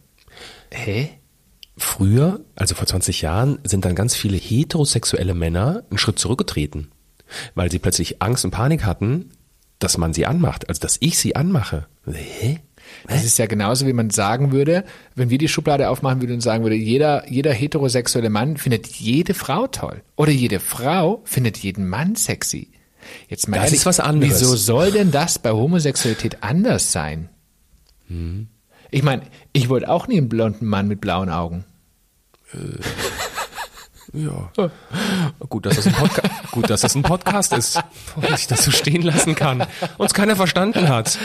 Hä? 0.71 1.09
Früher, 1.77 2.41
also 2.55 2.75
vor 2.75 2.85
20 2.85 3.21
Jahren, 3.21 3.59
sind 3.63 3.85
dann 3.85 3.95
ganz 3.95 4.15
viele 4.15 4.37
heterosexuelle 4.37 5.33
Männer 5.33 5.83
einen 5.89 5.97
Schritt 5.97 6.19
zurückgetreten, 6.19 6.91
weil 7.55 7.71
sie 7.71 7.79
plötzlich 7.79 8.21
Angst 8.21 8.45
und 8.45 8.51
Panik 8.51 8.85
hatten, 8.85 9.31
dass 9.79 9.97
man 9.97 10.13
sie 10.13 10.27
anmacht, 10.27 10.69
also 10.69 10.79
dass 10.79 10.97
ich 10.99 11.17
sie 11.17 11.35
anmache. 11.35 11.87
Hä? 12.05 12.59
Das 13.07 13.23
ist 13.23 13.37
ja 13.37 13.45
genauso, 13.45 13.87
wie 13.87 13.93
man 13.93 14.09
sagen 14.09 14.51
würde, 14.51 14.83
wenn 15.15 15.29
wir 15.29 15.37
die 15.37 15.47
Schublade 15.47 15.89
aufmachen 15.89 16.21
würden 16.21 16.33
und 16.33 16.41
sagen 16.41 16.63
würde, 16.63 16.75
jeder, 16.75 17.29
jeder 17.29 17.53
heterosexuelle 17.53 18.29
Mann 18.29 18.57
findet 18.57 18.87
jede 18.87 19.33
Frau 19.33 19.67
toll. 19.67 20.01
Oder 20.15 20.31
jede 20.31 20.59
Frau 20.59 21.21
findet 21.25 21.57
jeden 21.57 21.87
Mann 21.87 22.15
sexy. 22.15 22.69
Jetzt 23.27 23.47
mal 23.47 23.57
Das 23.57 23.65
ehrlich, 23.65 23.79
ist 23.79 23.85
was 23.85 23.99
anderes. 23.99 24.41
Wieso 24.41 24.55
soll 24.55 24.91
denn 24.91 25.11
das 25.11 25.39
bei 25.39 25.51
Homosexualität 25.51 26.43
anders 26.43 26.91
sein? 26.91 27.29
Hm. 28.07 28.47
Ich 28.91 29.03
meine, 29.03 29.23
ich 29.53 29.69
wollte 29.69 29.89
auch 29.89 30.07
nie 30.07 30.17
einen 30.17 30.29
blonden 30.29 30.65
Mann 30.65 30.87
mit 30.87 31.01
blauen 31.01 31.29
Augen. 31.29 31.65
Ja. 34.13 34.51
Gut, 35.47 35.65
dass 35.65 35.77
das 35.77 35.87
ein, 35.87 35.93
Podca 35.93 36.21
Gut, 36.51 36.69
dass 36.69 36.81
das 36.81 36.95
ein 36.95 37.01
Podcast 37.01 37.53
ist, 37.53 37.79
wo 38.15 38.33
ich 38.33 38.47
das 38.47 38.65
so 38.65 38.71
stehen 38.71 39.01
lassen 39.03 39.35
kann. 39.35 39.65
Uns 39.97 40.13
keiner 40.13 40.35
verstanden 40.35 40.89
hat. 40.89 41.17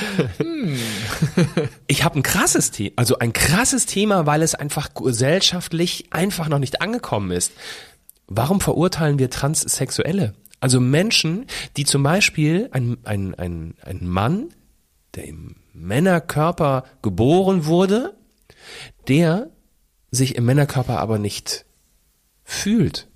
Ich 1.89 2.05
habe 2.05 2.19
ein 2.19 2.23
krasses 2.23 2.71
Thema, 2.71 2.93
also 2.97 3.19
ein 3.19 3.33
krasses 3.33 3.87
Thema, 3.87 4.27
weil 4.27 4.43
es 4.43 4.55
einfach 4.55 4.95
gesellschaftlich 4.95 6.07
einfach 6.11 6.49
noch 6.49 6.61
nicht 6.61 6.81
angekommen 6.81 7.33
ist. 7.33 7.53
Warum 8.29 8.61
verurteilen 8.61 9.19
wir 9.19 9.31
Transsexuelle? 9.31 10.35
Also 10.61 10.81
Menschen, 10.81 11.47
die 11.77 11.85
zum 11.85 12.03
Beispiel 12.03 12.69
ein, 12.73 12.99
ein, 13.05 13.35
ein, 13.35 13.75
ein 13.83 14.07
Mann, 14.07 14.49
der 15.15 15.25
im 15.25 15.57
Männerkörper 15.73 16.85
geboren 17.03 17.67
wurde, 17.67 18.15
der 19.09 19.51
sich 20.11 20.37
im 20.37 20.47
Männerkörper 20.47 20.99
aber 20.99 21.19
nicht 21.19 21.66
fühlt, 22.47 23.09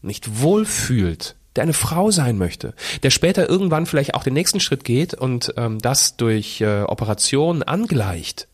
nicht 0.00 0.40
wohl 0.40 0.64
fühlt. 0.64 1.36
der 1.54 1.64
eine 1.64 1.74
Frau 1.74 2.10
sein 2.10 2.38
möchte, 2.38 2.72
der 3.02 3.10
später 3.10 3.46
irgendwann 3.46 3.84
vielleicht 3.84 4.14
auch 4.14 4.24
den 4.24 4.32
nächsten 4.32 4.58
Schritt 4.58 4.84
geht 4.84 5.12
und 5.12 5.52
ähm, 5.58 5.78
das 5.80 6.16
durch 6.16 6.62
äh, 6.62 6.82
Operationen 6.84 7.62
angleicht. 7.62 8.48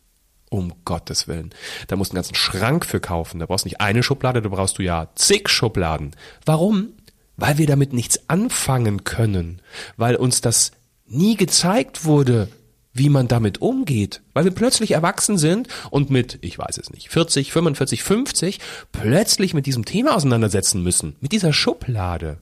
Um 0.51 0.73
Gottes 0.87 1.29
Willen. 1.29 1.51
Da 1.89 1.97
musst 1.97 2.11
du 2.11 2.15
einen 2.15 2.23
ganzen 2.23 2.35
Schrank 2.35 2.87
für 2.87 3.01
kaufen. 3.01 3.39
Da 3.39 3.45
brauchst 3.45 3.67
du 3.67 3.69
nicht 3.69 3.83
eine 3.83 4.03
Schublade, 4.03 4.41
da 4.41 4.49
brauchst 4.49 4.79
du 4.79 4.83
ja 4.83 5.09
zig 5.15 5.51
Schubladen. 5.51 6.17
Warum? 6.47 6.95
Weil 7.37 7.59
wir 7.59 7.67
damit 7.67 7.93
nichts 7.93 8.29
anfangen 8.31 9.05
können. 9.05 9.61
Weil 9.99 10.17
uns 10.17 10.41
das 10.41 10.73
nie 11.07 11.37
gezeigt 11.37 12.07
wurde, 12.07 12.49
wie 12.99 13.09
man 13.09 13.29
damit 13.29 13.61
umgeht. 13.63 14.21
Weil 14.35 14.45
wir 14.45 14.53
plötzlich 14.53 14.93
erwachsen 14.93 15.39
sind 15.39 15.69
und 15.91 16.11
mit, 16.11 16.39
ich 16.43 16.59
weiß 16.59 16.79
es 16.79 16.91
nicht, 16.91 17.09
40, 17.11 17.53
45, 17.53 18.03
50 18.03 18.59
plötzlich 18.93 19.55
mit 19.55 19.67
diesem 19.67 19.85
Thema 19.85 20.15
auseinandersetzen 20.15 20.83
müssen. 20.83 21.17
Mit 21.21 21.33
dieser 21.33 21.53
Schublade. 21.53 22.39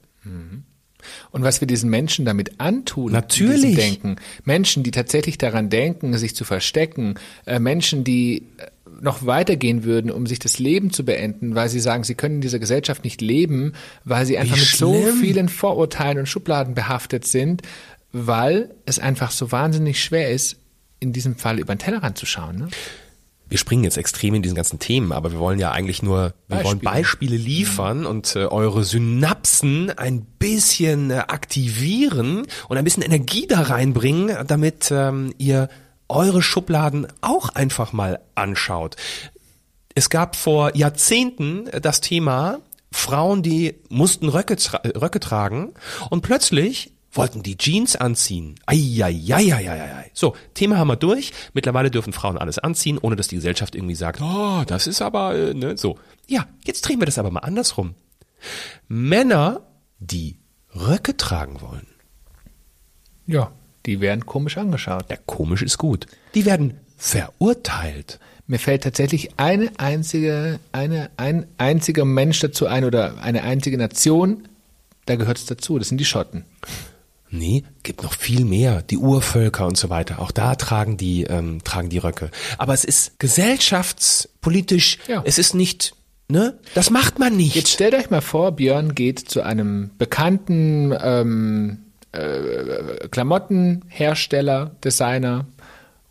Und 1.31 1.43
was 1.43 1.61
wir 1.61 1.67
diesen 1.67 1.89
Menschen 1.89 2.25
damit 2.25 2.59
antun, 2.59 3.11
Natürlich. 3.11 3.75
denken, 3.75 4.17
Menschen, 4.43 4.83
die 4.83 4.91
tatsächlich 4.91 5.37
daran 5.37 5.69
denken, 5.69 6.17
sich 6.17 6.35
zu 6.35 6.43
verstecken, 6.43 7.15
äh, 7.45 7.59
Menschen, 7.59 8.03
die 8.03 8.43
äh, 8.57 8.67
noch 9.01 9.25
weitergehen 9.25 9.83
würden, 9.83 10.09
um 10.09 10.25
sich 10.25 10.39
das 10.39 10.57
Leben 10.59 10.91
zu 10.91 11.05
beenden, 11.05 11.55
weil 11.55 11.69
sie 11.69 11.79
sagen, 11.79 12.03
sie 12.03 12.15
können 12.15 12.35
in 12.35 12.41
dieser 12.41 12.59
Gesellschaft 12.59 13.03
nicht 13.03 13.21
leben, 13.21 13.73
weil 14.05 14.25
sie 14.25 14.37
einfach 14.37 14.57
mit 14.57 14.65
so 14.65 14.93
vielen 15.21 15.49
Vorurteilen 15.49 16.17
und 16.17 16.25
Schubladen 16.25 16.73
behaftet 16.73 17.25
sind, 17.25 17.61
weil 18.11 18.75
es 18.85 18.99
einfach 18.99 19.31
so 19.31 19.51
wahnsinnig 19.51 20.03
schwer 20.03 20.31
ist, 20.31 20.57
in 20.99 21.13
diesem 21.13 21.35
Fall 21.35 21.59
über 21.59 21.75
den 21.75 21.79
Tellerrand 21.79 22.17
zu 22.17 22.25
schauen. 22.25 22.57
Ne? 22.57 22.67
wir 23.49 23.57
springen 23.57 23.83
jetzt 23.83 23.97
extrem 23.97 24.35
in 24.35 24.41
diesen 24.41 24.55
ganzen 24.55 24.79
Themen, 24.79 25.11
aber 25.11 25.31
wir 25.31 25.39
wollen 25.39 25.59
ja 25.59 25.71
eigentlich 25.71 26.03
nur, 26.03 26.33
wir 26.47 26.63
wollen 26.63 26.79
Beispiele. 26.79 27.35
Beispiele 27.35 27.37
liefern 27.37 28.05
und 28.05 28.35
äh, 28.35 28.45
eure 28.45 28.83
Synapsen 28.83 29.89
ein 29.91 30.25
bisschen 30.37 31.11
äh, 31.11 31.15
aktivieren 31.27 32.45
und 32.67 32.77
ein 32.77 32.83
bisschen 32.83 33.03
Energie 33.03 33.47
da 33.47 33.61
reinbringen, 33.61 34.35
damit 34.47 34.91
ähm, 34.91 35.33
ihr 35.37 35.69
eure 36.09 36.41
Schubladen 36.41 37.07
auch 37.21 37.49
einfach 37.49 37.93
mal 37.93 38.19
anschaut. 38.35 38.95
Es 39.95 40.09
gab 40.09 40.35
vor 40.35 40.75
Jahrzehnten 40.75 41.69
das 41.81 42.01
Thema 42.01 42.59
Frauen, 42.91 43.43
die 43.43 43.75
mussten 43.89 44.29
Röcke, 44.29 44.57
tra 44.57 44.81
Röcke 44.95 45.19
tragen 45.19 45.73
und 46.09 46.21
plötzlich 46.21 46.91
wollten 47.17 47.43
die 47.43 47.57
Jeans 47.57 47.95
anziehen. 47.95 48.55
Eieieiei. 48.65 50.11
So, 50.13 50.35
Thema 50.53 50.77
haben 50.77 50.87
wir 50.87 50.95
durch. 50.95 51.33
Mittlerweile 51.53 51.91
dürfen 51.91 52.13
Frauen 52.13 52.37
alles 52.37 52.59
anziehen, 52.59 52.97
ohne 52.97 53.15
dass 53.15 53.27
die 53.27 53.35
Gesellschaft 53.35 53.75
irgendwie 53.75 53.95
sagt, 53.95 54.21
oh, 54.21 54.63
das 54.65 54.87
ist 54.87 55.01
aber, 55.01 55.35
äh, 55.35 55.53
ne, 55.53 55.77
so. 55.77 55.97
Ja, 56.27 56.47
jetzt 56.65 56.81
drehen 56.81 56.99
wir 56.99 57.05
das 57.05 57.17
aber 57.17 57.31
mal 57.31 57.39
andersrum. 57.41 57.95
Männer, 58.87 59.61
die 59.99 60.37
Röcke 60.75 61.17
tragen 61.17 61.61
wollen. 61.61 61.87
Ja, 63.25 63.51
die 63.85 63.99
werden 63.99 64.25
komisch 64.25 64.57
angeschaut. 64.57 65.05
Ja, 65.09 65.17
komisch 65.25 65.61
ist 65.61 65.77
gut. 65.77 66.07
Die 66.35 66.45
werden 66.45 66.79
verurteilt. 66.97 68.19
Mir 68.47 68.59
fällt 68.59 68.83
tatsächlich 68.83 69.31
eine 69.37 69.71
einzige, 69.77 70.59
eine, 70.71 71.09
ein 71.17 71.47
einziger 71.57 72.05
Mensch 72.05 72.39
dazu 72.39 72.67
ein 72.67 72.85
oder 72.85 73.21
eine 73.21 73.43
einzige 73.43 73.77
Nation, 73.77 74.47
da 75.05 75.15
gehört 75.15 75.37
es 75.37 75.45
dazu. 75.45 75.79
Das 75.79 75.89
sind 75.89 75.97
die 75.97 76.05
Schotten. 76.05 76.45
Nee, 77.29 77.63
gibt 77.83 78.03
noch 78.03 78.13
viel 78.13 78.45
mehr. 78.45 78.81
Die 78.81 78.97
Urvölker 78.97 79.65
und 79.67 79.77
so 79.77 79.89
weiter. 79.89 80.19
Auch 80.19 80.31
da 80.31 80.55
tragen 80.55 80.95
die, 80.97 81.23
ähm, 81.23 81.61
tragen 81.63 81.89
die 81.89 81.97
Röcke. 81.97 82.31
Aber 82.57 82.73
es 82.73 82.85
ist 82.85 83.19
gesellschaftspolitisch, 83.19 84.97
Ja. 85.07 85.21
es 85.25 85.37
ist 85.37 85.53
nicht, 85.53 85.93
ne? 86.29 86.57
Das 86.73 86.89
macht 86.89 87.19
man 87.19 87.35
nicht. 87.35 87.55
Jetzt 87.55 87.71
stellt 87.71 87.95
euch 87.95 88.09
mal 88.09 88.21
vor, 88.21 88.53
Björn 88.53 88.95
geht 88.95 89.19
zu 89.19 89.41
einem 89.41 89.91
bekannten 89.97 90.93
ähm, 91.01 91.79
äh, 92.13 93.07
Klamottenhersteller, 93.09 94.71
Designer, 94.83 95.45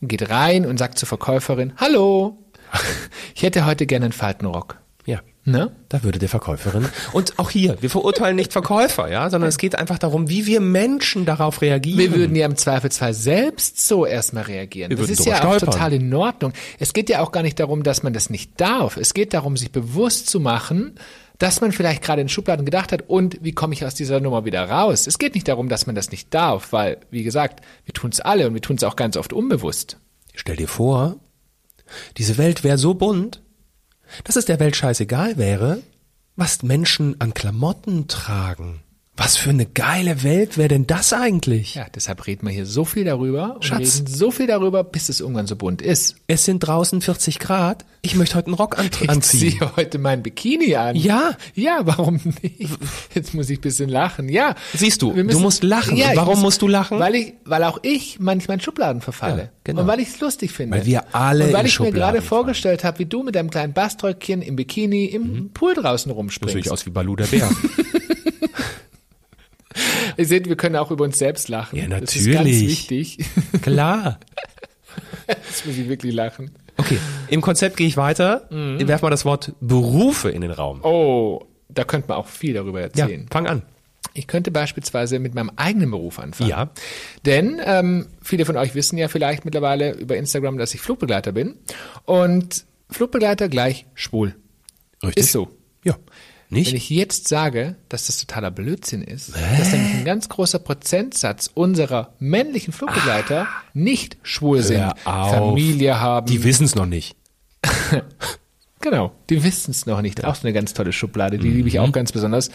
und 0.01 0.09
geht 0.09 0.29
rein 0.29 0.67
und 0.67 0.79
sagt 0.79 0.99
zur 0.99 1.09
Verkäuferin, 1.09 1.73
Hallo, 1.79 2.39
ich 3.35 3.43
hätte 3.43 3.65
heute 3.65 3.87
gerne 3.87 4.07
einen 4.07 4.13
Faltenrock. 4.13 4.79
Ja. 5.07 5.21
Ne? 5.49 5.71
Da 5.89 6.03
würde 6.03 6.19
der 6.19 6.29
Verkäuferin. 6.29 6.89
Und 7.13 7.39
auch 7.39 7.51
hier, 7.51 7.77
wir 7.81 7.89
verurteilen 7.89 8.35
nicht 8.35 8.53
Verkäufer, 8.53 9.09
ja, 9.09 9.31
sondern 9.31 9.49
es 9.49 9.59
geht 9.59 9.77
einfach 9.77 9.97
darum, 9.97 10.29
wie 10.29 10.45
wir 10.47 10.61
Menschen 10.61 11.25
darauf 11.25 11.63
reagieren. 11.63 11.99
Wir 11.99 12.13
würden 12.13 12.35
ja 12.35 12.47
im 12.47 12.57
Zweifelsfall 12.57 13.15
selbst 13.15 13.87
so 13.87 14.05
erstmal 14.05 14.43
reagieren. 14.43 14.91
Wir 14.91 14.97
das 14.97 15.09
ist 15.09 15.25
ja 15.25 15.37
auch 15.37 15.39
stolpern. 15.55 15.71
total 15.71 15.93
in 15.93 16.13
Ordnung. 16.13 16.53
Es 16.81 16.93
geht 16.93 17.09
ja 17.09 17.21
auch 17.21 17.31
gar 17.31 17.45
nicht 17.45 17.61
darum, 17.61 17.85
dass 17.85 18.03
man 18.03 18.13
das 18.13 18.29
nicht 18.29 18.61
darf. 18.61 18.97
Es 18.97 19.15
geht 19.15 19.35
darum, 19.35 19.57
sich 19.57 19.71
bewusst 19.71 20.29
zu 20.29 20.41
machen, 20.41 20.99
dass 21.39 21.61
man 21.61 21.71
vielleicht 21.71 22.03
gerade 22.03 22.23
in 22.23 22.29
Schubladen 22.29 22.65
gedacht 22.65 22.91
hat 22.91 23.09
und 23.09 23.39
wie 23.41 23.53
komme 23.53 23.75
ich 23.75 23.85
aus 23.85 23.95
dieser 23.95 24.19
Nummer 24.19 24.45
wieder 24.45 24.69
raus. 24.69 25.07
Es 25.07 25.19
geht 25.19 25.35
nicht 25.35 25.47
darum, 25.47 25.69
dass 25.69 25.87
man 25.87 25.95
das 25.95 26.11
nicht 26.11 26.35
darf, 26.35 26.73
weil, 26.73 26.99
wie 27.11 27.23
gesagt, 27.23 27.65
wir 27.85 27.95
tun 27.95 28.11
es 28.11 28.21
alle 28.21 28.49
und 28.49 28.55
wir 28.55 28.63
tun 28.63 28.77
es 28.77 28.83
auch 28.83 28.97
ganz 28.97 29.17
oft 29.17 29.33
unbewusst. 29.33 29.99
Stell 30.35 30.57
dir 30.57 30.69
vor, 30.69 31.17
diese 32.17 32.37
Welt 32.37 32.65
wäre 32.65 32.79
so 32.79 32.95
bunt, 32.95 33.43
dass 34.25 34.37
es 34.37 34.45
der 34.45 34.61
Welt 34.61 34.77
scheißegal 34.77 35.37
wäre, 35.37 35.83
was 36.37 36.63
Menschen 36.63 37.21
an 37.21 37.35
Klamotten 37.35 38.09
tragen. 38.09 38.83
Was 39.19 39.39
für 39.39 39.49
eine 39.49 39.65
geile 39.65 40.23
Welt 40.25 40.59
wäre 40.59 40.69
denn 40.69 40.87
das 40.87 41.15
eigentlich? 41.15 41.75
Ja, 41.75 41.87
deshalb 41.95 42.27
reden 42.27 42.47
wir 42.47 42.53
hier 42.53 42.67
so 42.67 42.85
viel 42.85 43.05
darüber 43.05 43.55
und 43.55 43.65
Schatz. 43.65 43.97
reden 44.01 44.07
so 44.09 44.31
viel 44.31 44.47
darüber, 44.47 44.85
bis 44.85 45.09
es 45.09 45.21
irgendwann 45.21 45.47
so 45.47 45.57
bunt 45.57 45.81
ist. 45.81 46.17
Es 46.27 46.45
sind 46.45 46.61
draußen 46.61 47.01
40 47.01 47.39
Grad. 47.39 47.87
Ich 48.03 48.15
möchte 48.15 48.35
heute 48.37 48.49
einen 48.49 48.55
Rock 48.57 48.79
an 48.79 48.91
Ich 49.01 49.09
anziehen. 49.09 49.53
ziehe 49.59 49.77
heute 49.77 49.99
mein 49.99 50.23
Bikini 50.23 50.77
an. 50.77 50.97
Ja. 50.97 51.31
Ja, 51.55 51.81
warum 51.85 52.21
nicht? 52.43 52.69
Jetzt 53.15 53.33
muss 53.33 53.49
ich 53.49 53.59
ein 53.59 53.63
bisschen 53.63 53.89
lachen. 53.89 54.29
Ja. 54.29 54.55
Siehst 54.75 55.01
du, 55.01 55.17
Wir 55.17 55.25
du 55.25 55.39
musst 55.41 55.65
lachen. 55.65 55.97
Ja, 55.97 56.11
ich 56.11 56.17
warum 56.17 56.43
musst 56.43 56.61
du 56.61 56.69
lachen? 56.69 56.99
Weil 56.99 57.15
ich, 57.15 57.33
weil 57.47 57.65
auch 57.65 57.79
ich 57.83 58.19
manchmal 58.21 58.59
in 58.59 58.61
Schubladen 58.61 59.01
verfalle. 59.01 59.43
Ja, 59.45 59.49
genau. 59.65 59.81
Und 59.81 59.87
weil 59.87 60.01
ich 60.01 60.09
es 60.09 60.21
lustig 60.21 60.53
finde. 60.53 60.77
Weil 60.77 60.85
wir 60.85 61.15
alle 61.15 61.47
Und 61.47 61.53
weil 61.55 61.61
in 61.61 61.67
ich 61.69 61.81
mir 61.81 61.87
Schubladen 61.87 61.95
gerade 61.99 62.19
fallen. 62.19 62.29
vorgestellt 62.29 62.85
habe, 62.85 62.99
wie 62.99 63.07
du 63.07 63.23
mit 63.23 63.35
deinem 63.35 63.49
kleinen 63.49 63.73
Baströckchen 63.73 64.43
im 64.43 64.57
Bikini 64.57 65.07
im 65.07 65.51
Pool 65.55 65.73
draußen 65.73 65.89
Das 65.91 66.03
sehe 66.05 66.13
rumspringst. 66.15 66.57
ich 66.67 66.71
aus 66.71 66.85
wie 66.85 66.91
Balu 66.91 67.17
der 67.17 67.25
Bär. 67.27 67.49
Ihr 70.17 70.27
seht, 70.27 70.49
wir 70.49 70.57
können 70.57 70.77
auch 70.77 70.91
über 70.91 71.05
uns 71.05 71.19
selbst 71.19 71.49
lachen. 71.49 71.77
Ja, 71.79 71.87
Das 72.01 72.15
ist 72.17 72.25
ganz 72.27 72.37
natürlich. 72.49 72.67
wichtig. 72.91 73.19
Klar. 73.63 74.21
Jetzt 75.29 75.67
muss 75.67 75.77
ich 75.77 75.89
wirklich 75.89 76.15
lachen. 76.15 76.53
Okay, 76.79 76.99
im 77.29 77.41
Konzept 77.41 77.77
gehe 77.77 77.87
ich 77.87 77.97
weiter. 77.97 78.47
Mhm. 78.51 78.87
Werf 78.87 79.03
mal 79.03 79.11
das 79.11 79.25
Wort 79.25 79.55
Berufe 79.61 80.31
in 80.31 80.43
den 80.43 80.51
Raum. 80.51 80.81
Oh, 80.83 81.45
da 81.69 81.85
könnte 81.85 82.09
man 82.09 82.19
auch 82.19 82.27
viel 82.29 82.55
darüber 82.55 82.81
Ja, 82.81 82.87
erzählen. 82.87 83.27
fang 83.31 83.47
an. 83.47 83.63
Ich 84.15 84.27
könnte 84.27 84.51
beispielsweise 84.51 85.19
mit 85.19 85.35
meinem 85.35 85.51
eigenen 85.57 85.91
Beruf 85.91 86.19
anfangen. 86.19 86.49
Ja. 86.49 86.71
Denn 87.27 87.61
ähm, 87.65 88.07
viele 88.23 88.45
von 88.47 88.57
euch 88.57 88.75
wissen 88.75 88.97
ja 88.99 89.09
vielleicht 89.09 89.45
mittlerweile 89.45 89.93
über 89.95 90.17
Instagram, 90.17 90.57
dass 90.59 90.73
ich 90.75 90.81
Flugbegleiter 90.81 91.33
bin. 91.33 91.57
Und 92.05 92.65
Flugbegleiter 92.91 93.49
gleich 93.49 93.85
schwul. 93.95 94.35
Richtig. 95.03 95.25
Ist 95.25 95.33
so. 95.33 95.49
Ja. 96.49 96.59
Nicht? 96.59 96.71
Wenn 96.71 96.77
ich 96.77 96.91
jetzt 96.91 97.29
sage, 97.29 97.77
dass 97.89 98.07
das 98.07 98.19
totaler 98.19 98.51
Blödsinn 98.51 99.03
ist, 99.03 99.35
dass 99.35 99.73
nämlich 99.73 99.95
ein 99.95 100.05
ganz 100.05 100.29
großer 100.29 100.59
Prozentsatz 100.59 101.51
unserer 101.53 102.15
männlichen 102.19 102.73
Flugbegleiter 102.73 103.49
nicht 103.75 104.17
schwul 104.23 104.63
sind, 104.63 104.93
auf. 105.05 105.31
Familie 105.31 106.01
haben. 106.01 106.27
Die 106.27 106.45
wissen 106.45 106.65
es 106.65 106.75
noch 106.75 106.87
nicht. 106.87 107.17
Genau, 108.83 109.11
die 109.31 109.43
wissen 109.43 109.73
es 109.73 109.87
noch 109.87 110.01
nicht. 110.01 110.25
Auch 110.25 110.37
so 110.37 110.43
eine 110.43 110.53
ganz 110.53 110.73
tolle 110.73 110.93
Schublade, 110.93 111.39
die 111.39 111.49
liebe 111.51 111.67
ich 111.67 111.81
auch 111.81 111.91
ganz 111.91 112.13
besonders. 112.13 112.51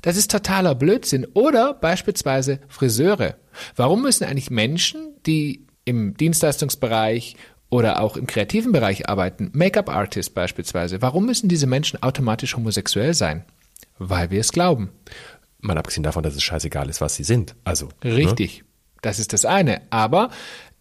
Das 0.00 0.16
ist 0.16 0.30
totaler 0.30 0.74
Blödsinn. 0.74 1.26
Oder 1.34 1.74
beispielsweise 1.74 2.60
Friseure. 2.68 3.36
Warum 3.76 4.00
müssen 4.00 4.24
eigentlich 4.24 4.50
Menschen, 4.50 5.08
die 5.26 5.66
im 5.84 6.16
Dienstleistungsbereich 6.16 7.36
oder 7.74 8.00
auch 8.00 8.16
im 8.16 8.28
kreativen 8.28 8.70
Bereich 8.70 9.08
arbeiten, 9.08 9.50
Make-up-Artist 9.52 10.32
beispielsweise, 10.32 11.02
warum 11.02 11.26
müssen 11.26 11.48
diese 11.48 11.66
Menschen 11.66 12.00
automatisch 12.04 12.54
homosexuell 12.56 13.14
sein? 13.14 13.44
Weil 13.98 14.30
wir 14.30 14.38
es 14.38 14.52
glauben. 14.52 14.90
Mal 15.58 15.76
abgesehen 15.76 16.04
davon, 16.04 16.22
dass 16.22 16.36
es 16.36 16.42
scheißegal 16.44 16.88
ist, 16.88 17.00
was 17.00 17.16
sie 17.16 17.24
sind. 17.24 17.56
Also. 17.64 17.88
Richtig. 18.04 18.62
Das 19.02 19.18
ist 19.18 19.32
das 19.32 19.44
eine. 19.44 19.82
Aber 19.90 20.30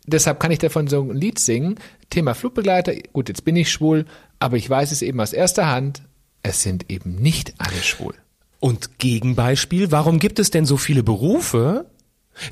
deshalb 0.06 0.39
kann 0.39 0.51
ich 0.51 0.60
davon 0.60 0.88
so 0.88 1.01
ein 1.01 1.15
Lied 1.15 1.39
singen. 1.39 1.79
Thema 2.12 2.36
Flugbegleiter. 2.36 2.93
Gut, 3.12 3.27
jetzt 3.27 3.43
bin 3.43 3.56
ich 3.56 3.71
schwul, 3.71 4.06
aber 4.38 4.58
ich 4.58 4.69
weiß 4.69 4.91
es 4.91 5.01
eben 5.01 5.19
aus 5.19 5.34
erster 5.34 5.71
Hand. 5.71 6.03
Es 6.43 6.62
sind 6.62 6.91
eben 6.91 7.15
nicht 7.15 7.56
alle 7.58 7.82
schwul. 7.82 8.13
Und 8.60 8.99
Gegenbeispiel, 8.99 9.91
warum 9.91 10.19
gibt 10.19 10.38
es 10.38 10.51
denn 10.51 10.67
so 10.67 10.77
viele 10.77 11.01
Berufe? 11.01 11.88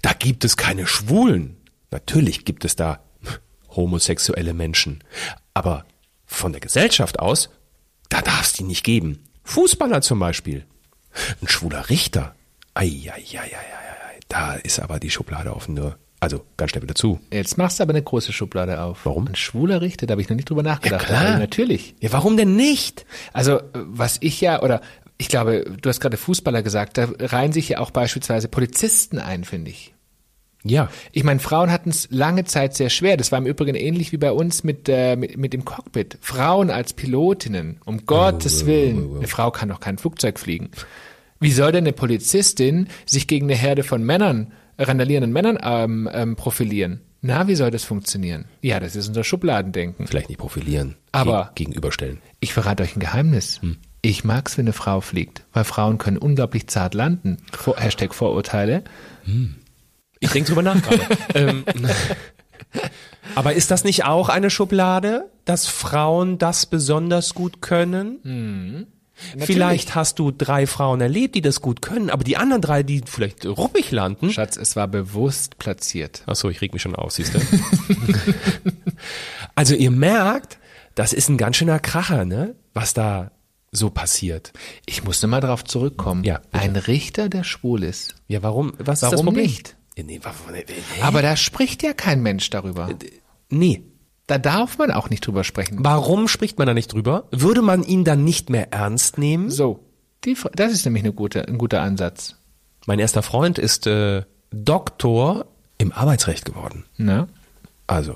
Da 0.01 0.13
gibt 0.13 0.45
es 0.45 0.58
keine 0.58 0.88
Schwulen. 0.88 1.58
Natürlich 1.91 2.43
gibt 2.43 2.65
es 2.65 2.75
da 2.75 3.04
homosexuelle 3.76 4.54
Menschen. 4.54 5.04
Aber 5.54 5.86
von 6.26 6.52
der 6.52 6.62
Gesellschaft 6.62 7.20
aus, 7.20 7.50
da 8.10 8.22
darf 8.22 8.44
es 8.44 8.54
die 8.54 8.64
nicht 8.64 8.84
geben. 8.84 9.24
Fußballer 9.44 10.02
zum 10.02 10.20
Beispiel. 10.20 10.66
Ein 11.42 11.48
schwuler 11.48 11.90
Richter. 11.90 12.36
Eieieiei. 12.74 13.52
Da 14.30 14.54
ist 14.54 14.80
aber 14.80 15.00
die 15.00 15.10
Schublade 15.10 15.54
offen 15.54 15.74
nur. 15.74 15.98
Also 16.22 16.46
ganz 16.56 16.72
schnell 16.72 16.84
wieder 16.84 16.96
zu. 16.96 17.20
Jetzt 17.34 17.58
machst 17.58 17.80
du 17.80 17.84
aber 17.84 17.92
eine 17.92 18.04
große 18.04 18.32
Schublade 18.32 18.82
auf. 18.82 19.00
Warum? 19.06 19.28
Ein 19.28 19.36
schwuler 19.36 19.82
Richter, 19.82 20.06
da 20.06 20.14
habe 20.14 20.22
ich 20.22 20.30
noch 20.30 20.36
nicht 20.36 20.50
drüber 20.50 20.64
nachgedacht. 20.64 21.08
klar. 21.08 21.26
Aber 21.28 21.40
natürlich. 21.40 21.96
Ja, 22.00 22.14
warum 22.14 22.38
denn 22.38 22.56
nicht? 22.56 23.06
Also, 23.34 23.60
was 23.74 24.18
ich 24.22 24.40
ja, 24.40 24.62
oder 24.62 24.82
Ich 25.18 25.28
glaube, 25.30 25.66
du 25.82 25.90
hast 25.90 26.00
gerade 26.00 26.18
Fußballer 26.18 26.64
gesagt, 26.64 26.98
da 26.98 27.08
reihen 27.20 27.54
sich 27.54 27.70
ja 27.70 27.80
auch 27.80 27.92
beispielsweise 27.92 28.48
Polizisten 28.48 29.20
ein, 29.20 29.44
finde 29.44 29.72
ich. 29.72 29.94
Ja. 30.63 30.89
Ich 31.12 31.24
meine, 31.24 31.39
Frauen 31.39 31.71
hatten 31.71 31.89
es 31.89 32.08
lange 32.12 32.43
Zeit 32.45 32.76
sehr 32.76 32.89
schwer. 32.89 33.17
Das 33.17 33.32
war 33.32 33.39
im 33.39 33.47
Übrigen 33.47 33.76
ähnlich 33.76 34.12
wie 34.12 34.17
bei 34.17 34.32
uns 34.32 34.63
mit, 34.63 34.88
äh, 34.89 35.15
mit, 35.15 35.38
mit 35.38 35.54
dem 35.54 35.65
Cockpit. 35.65 36.17
Frauen 36.21 36.69
als 36.69 36.93
Pilotinnen, 36.93 37.80
um 37.86 38.06
Gottes 38.06 38.65
Willen. 38.65 39.17
Eine 39.17 39.28
Frau 39.28 39.50
kann 39.52 39.69
doch 39.69 39.80
kein 39.80 39.97
Flugzeug 39.97 40.39
fliegen. 40.39 40.69
Wie 41.39 41.52
soll 41.52 41.71
denn 41.71 41.84
eine 41.86 41.93
Polizistin 41.93 42.88
sich 43.06 43.26
gegen 43.28 43.47
eine 43.47 43.56
Herde 43.56 43.82
von 43.84 44.04
Männern, 44.04 44.52
randalierenden 44.78 45.34
Männern 45.34 45.58
ähm, 45.63 46.08
ähm, 46.13 46.36
profilieren? 46.36 47.02
Na, 47.24 47.47
wie 47.47 47.56
soll 47.56 47.69
das 47.71 47.84
funktionieren? 47.84 48.45
Ja, 48.62 48.80
das 48.80 48.95
ist 48.95 49.08
unser 49.08 49.24
Schubladendenken. 49.24 50.08
Vielleicht 50.08 50.30
nicht 50.30 50.39
profilieren, 50.39 50.95
Aber- 51.12 51.45
geg- 51.50 51.56
gegenüberstellen. 51.56 52.19
Ich 52.39 52.54
verrate 52.54 52.84
euch 52.84 52.95
ein 52.95 53.00
Geheimnis. 53.00 53.60
Ich 54.04 54.24
mag's, 54.24 54.58
wenn 54.58 54.65
eine 54.65 54.74
Frau 54.74 55.02
fliegt, 55.02 55.43
weil 55.54 55.63
Frauen 55.63 56.00
können 56.00 56.17
unglaublich 56.17 56.65
zart 56.67 56.95
landen. 56.95 57.38
Vor, 57.52 57.78
Hashtag 57.78 58.15
Vorurteile. 58.15 58.84
Ich 60.22 60.32
denke 60.32 60.48
drüber 60.48 60.62
nach 60.62 60.82
gerade. 60.82 61.06
ähm, 61.34 61.66
aber 63.36 63.54
ist 63.54 63.72
das 63.72 63.84
nicht 63.84 64.06
auch 64.06 64.30
eine 64.30 64.50
Schublade, 64.50 65.30
dass 65.44 65.68
Frauen 65.68 66.38
das 66.38 66.66
besonders 66.66 67.34
gut 67.34 67.62
können? 67.62 68.88
Vielleicht 69.38 69.96
hast 69.96 70.20
du 70.20 70.32
drei 70.32 70.68
Frauen 70.68 71.02
erlebt, 71.02 71.36
die 71.36 71.42
das 71.42 71.62
gut 71.62 71.82
können, 71.82 72.10
aber 72.10 72.24
die 72.24 72.38
anderen 72.38 72.62
drei, 72.62 72.84
die 72.84 73.02
vielleicht 73.06 73.46
ruppig 73.46 73.92
landen. 73.92 74.32
Schatz, 74.32 74.58
es 74.58 74.76
war 74.76 74.88
bewusst 74.88 75.58
platziert. 75.58 76.24
Ach 76.28 76.36
so, 76.36 76.50
ich 76.50 76.62
reg 76.62 76.74
mich 76.74 76.82
schon 76.82 76.96
auf, 76.96 77.12
siehst 77.12 77.34
du? 77.34 77.40
also 79.56 79.76
ihr 79.76 79.92
merkt, 79.92 80.58
das 80.96 81.14
ist 81.14 81.30
ein 81.30 81.38
ganz 81.38 81.58
schöner 81.58 81.80
Kracher, 81.80 82.26
ne? 82.26 82.56
Was 82.74 82.94
da 82.94 83.32
so 83.72 83.90
passiert. 83.90 84.52
Ich 84.86 85.04
muss 85.04 85.26
mal 85.26 85.40
drauf 85.40 85.64
zurückkommen. 85.64 86.24
Ja, 86.24 86.40
bitte. 86.40 86.64
Ein 86.64 86.76
Richter, 86.76 87.30
der 87.30 87.44
schwul 87.44 87.84
ist. 87.84 88.16
Ja, 88.28 88.44
warum? 88.44 88.74
Was 88.80 88.98
ist 88.98 89.04
das 89.04 89.12
Warum 89.14 89.28
Problem? 89.28 89.46
nicht? 89.46 89.78
Nee. 89.97 90.21
Aber 91.01 91.21
da 91.21 91.36
spricht 91.36 91.84
ja 91.84 91.93
kein 91.93 92.21
Mensch 92.21 92.49
darüber. 92.49 92.89
nee. 93.49 93.84
Da 94.27 94.38
darf 94.38 94.77
man 94.77 94.91
auch 94.91 95.10
nicht 95.10 95.27
drüber 95.27 95.43
sprechen. 95.43 95.80
Warum 95.82 96.30
spricht 96.30 96.58
man 96.58 96.65
da 96.65 96.73
nicht 96.73 96.93
drüber? 96.93 97.27
Würde 97.32 97.62
man 97.62 97.84
ihn 97.84 98.06
dann 98.06 98.23
nicht 98.23 98.49
mehr 98.49 98.71
ernst 98.71 99.17
nehmen? 99.17 99.49
So, 99.49 99.84
die, 100.23 100.38
das 100.54 100.71
ist 100.71 100.86
nämlich 100.86 101.04
eine 101.04 101.12
gute, 101.12 101.47
ein 101.47 101.58
guter 101.58 101.82
Ansatz. 101.82 102.36
Mein 102.86 102.99
erster 102.99 103.23
Freund 103.23 103.60
ist 103.60 103.88
äh, 103.88 104.23
Doktor 104.51 105.47
im 105.77 105.91
Arbeitsrecht 105.91 106.45
geworden. 106.45 106.86
Ne? 106.97 107.27
Also. 107.88 108.15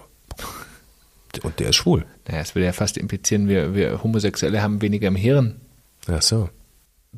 Und 1.43 1.59
der 1.59 1.69
ist 1.69 1.75
schwul. 1.75 2.05
Naja, 2.27 2.39
es 2.39 2.55
würde 2.55 2.65
ja 2.67 2.71
fast 2.71 2.97
implizieren, 2.97 3.49
wir, 3.49 3.75
wir 3.75 4.01
Homosexuelle 4.01 4.61
haben 4.61 4.81
weniger 4.81 5.09
im 5.09 5.15
Hirn. 5.15 5.59
Ach 6.07 6.21
so. 6.21 6.49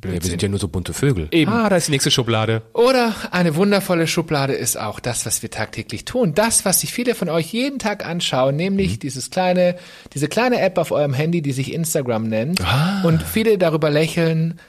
Ja, 0.03 0.11
wir 0.11 0.21
sind 0.21 0.41
ja 0.41 0.47
nur 0.47 0.59
so 0.59 0.67
bunte 0.67 0.93
Vögel. 0.93 1.27
Eben. 1.31 1.51
Ah, 1.51 1.69
da 1.69 1.77
ist 1.77 1.87
die 1.87 1.91
nächste 1.91 2.11
Schublade. 2.11 2.61
Oder 2.73 3.15
eine 3.31 3.55
wundervolle 3.55 4.05
Schublade 4.05 4.53
ist 4.53 4.77
auch 4.77 4.99
das, 4.99 5.25
was 5.25 5.41
wir 5.41 5.49
tagtäglich 5.49 6.05
tun. 6.05 6.33
Das, 6.35 6.65
was 6.65 6.81
sich 6.81 6.93
viele 6.93 7.15
von 7.15 7.29
euch 7.29 7.51
jeden 7.51 7.79
Tag 7.79 8.05
anschauen, 8.05 8.55
nämlich 8.55 8.99
dieses 8.99 9.31
kleine, 9.31 9.75
diese 10.13 10.27
kleine 10.27 10.61
App 10.61 10.77
auf 10.77 10.91
eurem 10.91 11.13
Handy, 11.13 11.41
die 11.41 11.51
sich 11.51 11.73
Instagram 11.73 12.23
nennt. 12.23 12.61
Und 13.03 13.23
viele 13.23 13.57
darüber 13.57 13.89
lächeln, 13.89 14.59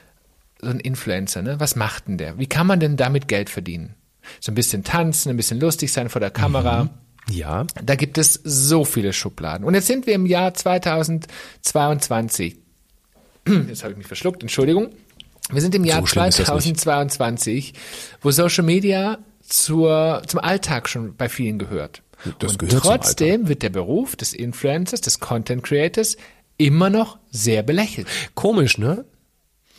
so 0.61 0.69
ein 0.69 0.79
Influencer, 0.79 1.41
ne? 1.41 1.59
Was 1.59 1.75
macht 1.75 2.07
denn 2.07 2.17
der? 2.17 2.39
Wie 2.39 2.47
kann 2.47 2.67
man 2.67 2.79
denn 2.79 2.97
damit 2.97 3.27
Geld 3.27 3.49
verdienen? 3.49 3.95
So 4.39 4.51
ein 4.51 4.55
bisschen 4.55 4.83
tanzen, 4.83 5.29
ein 5.29 5.37
bisschen 5.37 5.59
lustig 5.59 5.91
sein 5.91 6.09
vor 6.09 6.21
der 6.21 6.31
Kamera. 6.31 6.89
Ja. 7.29 7.65
Da 7.83 7.95
gibt 7.95 8.17
es 8.17 8.39
so 8.43 8.83
viele 8.83 9.13
Schubladen. 9.13 9.65
Und 9.65 9.75
jetzt 9.75 9.87
sind 9.87 10.07
wir 10.07 10.15
im 10.15 10.25
Jahr 10.25 10.53
2022. 10.53 12.57
Jetzt 13.47 13.83
habe 13.83 13.93
ich 13.93 13.97
mich 13.97 14.07
verschluckt, 14.07 14.41
Entschuldigung. 14.41 14.89
Wir 15.51 15.61
sind 15.61 15.75
im 15.75 15.83
Jahr 15.83 16.01
So 16.01 16.07
schlimm 16.07 16.25
ist 16.25 16.39
das 16.39 16.47
nicht. 16.65 16.79
2022, 16.79 17.73
wo 18.21 18.31
Social 18.31 18.63
Media 18.63 19.17
zur, 19.47 20.21
zum 20.27 20.39
Alltag 20.39 20.87
schon 20.89 21.15
bei 21.15 21.27
vielen 21.29 21.57
gehört. 21.57 22.03
Das 22.39 22.51
Und 22.51 22.59
gehört 22.59 22.83
trotzdem 22.83 23.47
wird 23.47 23.63
der 23.63 23.69
Beruf 23.69 24.15
des 24.15 24.33
Influencers, 24.33 25.01
des 25.01 25.19
Content 25.19 25.63
Creators 25.63 26.17
immer 26.57 26.89
noch 26.89 27.17
sehr 27.31 27.63
belächelt. 27.63 28.07
Komisch, 28.35 28.77
ne? 28.77 29.05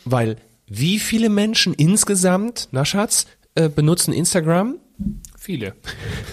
Weil 0.03 0.37
wie 0.67 0.99
viele 0.99 1.29
Menschen 1.29 1.73
insgesamt, 1.73 2.69
na 2.71 2.85
Schatz, 2.85 3.27
äh, 3.55 3.69
benutzen 3.69 4.13
Instagram? 4.13 4.77
Viele. 5.43 5.73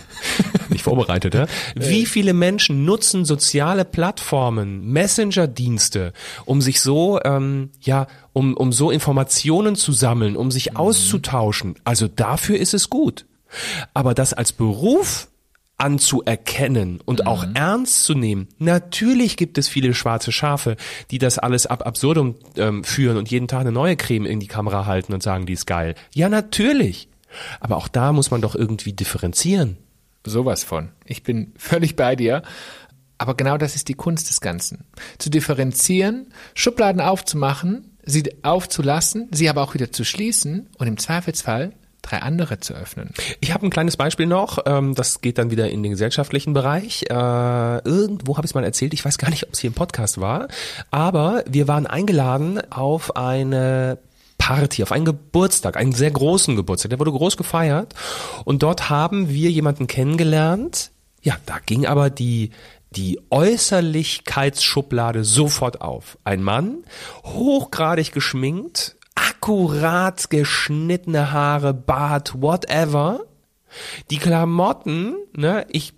Nicht 0.69 0.85
vorbereitet, 0.85 1.33
ja? 1.33 1.47
Wie 1.75 2.05
viele 2.05 2.35
Menschen 2.35 2.85
nutzen 2.85 3.25
soziale 3.25 3.87
Plattformen, 3.87 4.87
Messenger-Dienste, 4.93 6.13
um 6.45 6.61
sich 6.61 6.83
so, 6.83 7.19
ähm, 7.25 7.71
ja, 7.81 8.07
um, 8.35 8.55
um 8.55 8.71
so 8.71 8.91
Informationen 8.91 9.77
zu 9.77 9.93
sammeln, 9.93 10.37
um 10.37 10.51
sich 10.51 10.77
auszutauschen? 10.77 11.77
Also 11.85 12.07
dafür 12.07 12.59
ist 12.59 12.75
es 12.75 12.91
gut. 12.91 13.25
Aber 13.95 14.13
das 14.13 14.35
als 14.35 14.53
Beruf 14.53 15.29
anzuerkennen 15.79 17.01
und 17.03 17.27
auch 17.27 17.47
ernst 17.55 18.05
zu 18.05 18.13
nehmen. 18.13 18.49
Natürlich 18.59 19.39
gibt 19.39 19.57
es 19.57 19.69
viele 19.69 19.95
schwarze 19.95 20.33
Schafe, 20.33 20.77
die 21.11 21.19
das 21.19 21.39
alles 21.39 21.67
ab 21.67 21.87
absurdum 21.87 22.35
ähm, 22.59 22.85
führen 22.85 23.17
und 23.17 23.31
jeden 23.31 23.49
Tag 23.49 23.63
eine 23.63 23.73
neue 23.73 23.97
Creme 23.97 24.27
in 24.27 24.39
die 24.39 24.49
Kamera 24.49 24.85
halten 24.85 25.15
und 25.15 25.23
sagen, 25.23 25.47
die 25.47 25.55
ist 25.55 25.67
geil. 25.67 25.95
Ja, 26.13 26.29
natürlich. 26.29 27.09
Aber 27.61 27.77
auch 27.77 27.89
da 27.89 28.13
muss 28.13 28.31
man 28.31 28.41
doch 28.41 28.55
irgendwie 28.55 28.93
differenzieren. 28.93 29.77
Sowas 30.25 30.65
von. 30.65 30.91
Ich 31.05 31.23
bin 31.23 31.53
völlig 31.57 31.97
bei 31.97 32.17
dir. 32.17 32.43
Aber 33.19 33.35
genau 33.35 33.59
das 33.59 33.75
ist 33.75 33.89
die 33.89 33.95
Kunst 33.95 34.29
des 34.31 34.41
Ganzen. 34.41 34.85
Zu 35.19 35.29
differenzieren, 35.29 36.33
Schubladen 36.55 37.01
aufzumachen, 37.01 37.97
sie 38.05 38.23
aufzulassen, 38.43 39.29
sie 39.33 39.49
aber 39.49 39.63
auch 39.63 39.75
wieder 39.75 39.91
zu 39.91 40.05
schließen 40.05 40.69
und 40.79 40.87
im 40.87 40.99
Zweifelsfall 40.99 41.73
drei 42.03 42.19
andere 42.23 42.61
zu 42.61 42.75
öffnen. 42.75 43.11
Ich 43.41 43.53
habe 43.53 43.67
ein 43.67 43.71
kleines 43.71 43.97
Beispiel 43.97 44.27
noch, 44.27 44.59
ähm, 44.67 44.95
das 44.95 45.21
geht 45.21 45.37
dann 45.37 45.51
wieder 45.51 45.69
in 45.69 45.83
den 45.83 45.93
gesellschaftlichen 45.93 46.55
Bereich. 46.55 47.03
Äh, 47.11 47.15
irgendwo 47.15 48.37
habe 48.37 48.47
ich 48.47 48.53
es 48.53 48.55
mal 48.55 48.65
erzählt, 48.65 48.95
ich 48.95 49.05
weiß 49.05 49.19
gar 49.19 49.31
nicht, 49.31 49.45
ob 49.45 49.53
es 49.53 49.59
hier 49.59 49.69
im 49.69 49.75
Podcast 49.75 50.21
war, 50.21 50.49
aber 50.91 51.45
wir 51.49 51.69
waren 51.69 51.87
eingeladen 51.87 52.61
auf 52.71 53.17
eine 53.17 53.99
Party, 54.39 54.83
auf 54.83 54.93
einen 54.93 55.05
Geburtstag, 55.05 55.77
einen 55.77 55.93
sehr 55.93 56.11
großen 56.11 56.57
Geburtstag, 56.57 56.91
der 56.91 56.99
wurde 56.99 57.13
groß 57.13 57.37
gefeiert 57.37 57.95
und 58.45 58.63
dort 58.63 58.89
haben 58.89 59.29
wir 59.29 59.51
jemanden 59.51 59.87
kennengelernt. 59.87 60.91
Ja, 61.23 61.37
da 61.47 61.59
ging 61.59 61.87
aber 61.87 62.11
die 62.11 62.51
die 62.91 63.21
Äußerlichkeitsschublade 63.31 65.25
sofort 65.25 65.81
auf. 65.83 66.19
Ein 66.25 66.43
Mann, 66.43 66.85
hochgradig 67.25 68.13
geschminkt, 68.13 68.97
akkurat 69.15 70.31
geschnittene 70.31 71.33
Haare, 71.33 71.75
Bart, 71.75 72.41
whatever. 72.41 73.21
Die 74.11 74.19
Klamotten, 74.19 75.17
ne, 75.35 75.67
ich 75.69 75.93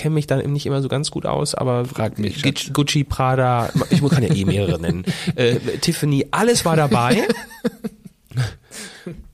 kenne 0.00 0.14
mich 0.14 0.26
da 0.26 0.38
nicht 0.38 0.64
immer 0.64 0.80
so 0.80 0.88
ganz 0.88 1.10
gut 1.10 1.26
aus, 1.26 1.54
aber 1.54 1.84
Frag 1.84 2.18
mich, 2.18 2.42
Gucci, 2.72 3.04
Prada, 3.04 3.70
ich 3.90 4.00
kann 4.00 4.22
ja 4.22 4.34
eh 4.34 4.46
mehrere 4.46 4.80
nennen, 4.80 5.04
äh, 5.36 5.56
Tiffany, 5.78 6.26
alles 6.30 6.64
war 6.64 6.74
dabei. 6.74 7.24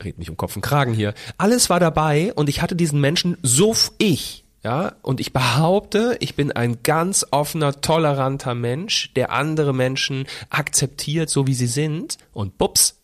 Red 0.02 0.18
mich 0.18 0.28
um 0.28 0.36
Kopf 0.36 0.56
und 0.56 0.62
Kragen 0.62 0.92
hier. 0.92 1.14
Alles 1.38 1.70
war 1.70 1.78
dabei 1.78 2.32
und 2.34 2.48
ich 2.48 2.62
hatte 2.62 2.74
diesen 2.74 3.00
Menschen 3.00 3.36
so 3.42 3.76
ich, 3.98 4.44
ja, 4.64 4.96
und 5.02 5.20
ich 5.20 5.32
behaupte, 5.32 6.16
ich 6.18 6.34
bin 6.34 6.50
ein 6.50 6.82
ganz 6.82 7.24
offener, 7.30 7.80
toleranter 7.80 8.56
Mensch, 8.56 9.12
der 9.14 9.30
andere 9.30 9.72
Menschen 9.72 10.26
akzeptiert, 10.50 11.30
so 11.30 11.46
wie 11.46 11.54
sie 11.54 11.68
sind 11.68 12.18
und 12.32 12.58
bups, 12.58 12.96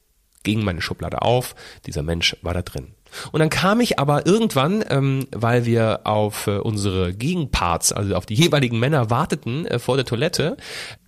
ging 0.42 0.64
meine 0.64 0.82
Schublade 0.82 1.22
auf, 1.22 1.54
dieser 1.86 2.02
Mensch 2.02 2.36
war 2.42 2.54
da 2.54 2.62
drin. 2.62 2.88
Und 3.30 3.40
dann 3.40 3.50
kam 3.50 3.80
ich 3.80 3.98
aber 3.98 4.26
irgendwann, 4.26 4.84
ähm, 4.88 5.26
weil 5.32 5.64
wir 5.64 6.00
auf 6.04 6.46
äh, 6.46 6.58
unsere 6.58 7.12
Gegenparts, 7.12 7.92
also 7.92 8.14
auf 8.14 8.26
die 8.26 8.34
jeweiligen 8.34 8.78
Männer 8.78 9.10
warteten 9.10 9.66
äh, 9.66 9.78
vor 9.78 9.96
der 9.96 10.06
Toilette, 10.06 10.56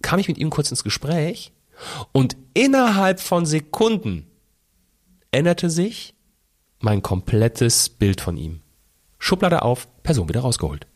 kam 0.03 0.19
ich 0.19 0.29
mit 0.29 0.39
ihm 0.39 0.51
kurz 0.51 0.71
ins 0.71 0.85
Gespräch 0.85 1.53
und 2.13 2.37
innerhalb 2.53 3.21
von 3.21 3.47
Sekunden 3.47 4.27
änderte 5.31 5.71
sich 5.71 6.15
mein 6.81 7.03
komplettes 7.03 7.89
Bild 7.89 8.21
von 8.21 8.37
ihm. 8.37 8.61
Schublade 9.19 9.63
auf, 9.63 9.89
Person 10.03 10.29
wieder 10.29 10.41
rausgeholt. 10.41 10.87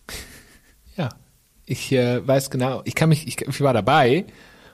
Ja. 0.97 1.09
Ich 1.65 1.93
äh, 1.93 2.27
weiß 2.27 2.51
genau, 2.51 2.83
ich 2.85 2.95
kann 2.95 3.09
mich, 3.09 3.27
ich, 3.27 3.41
ich 3.41 3.61
war 3.61 3.73
dabei 3.73 4.27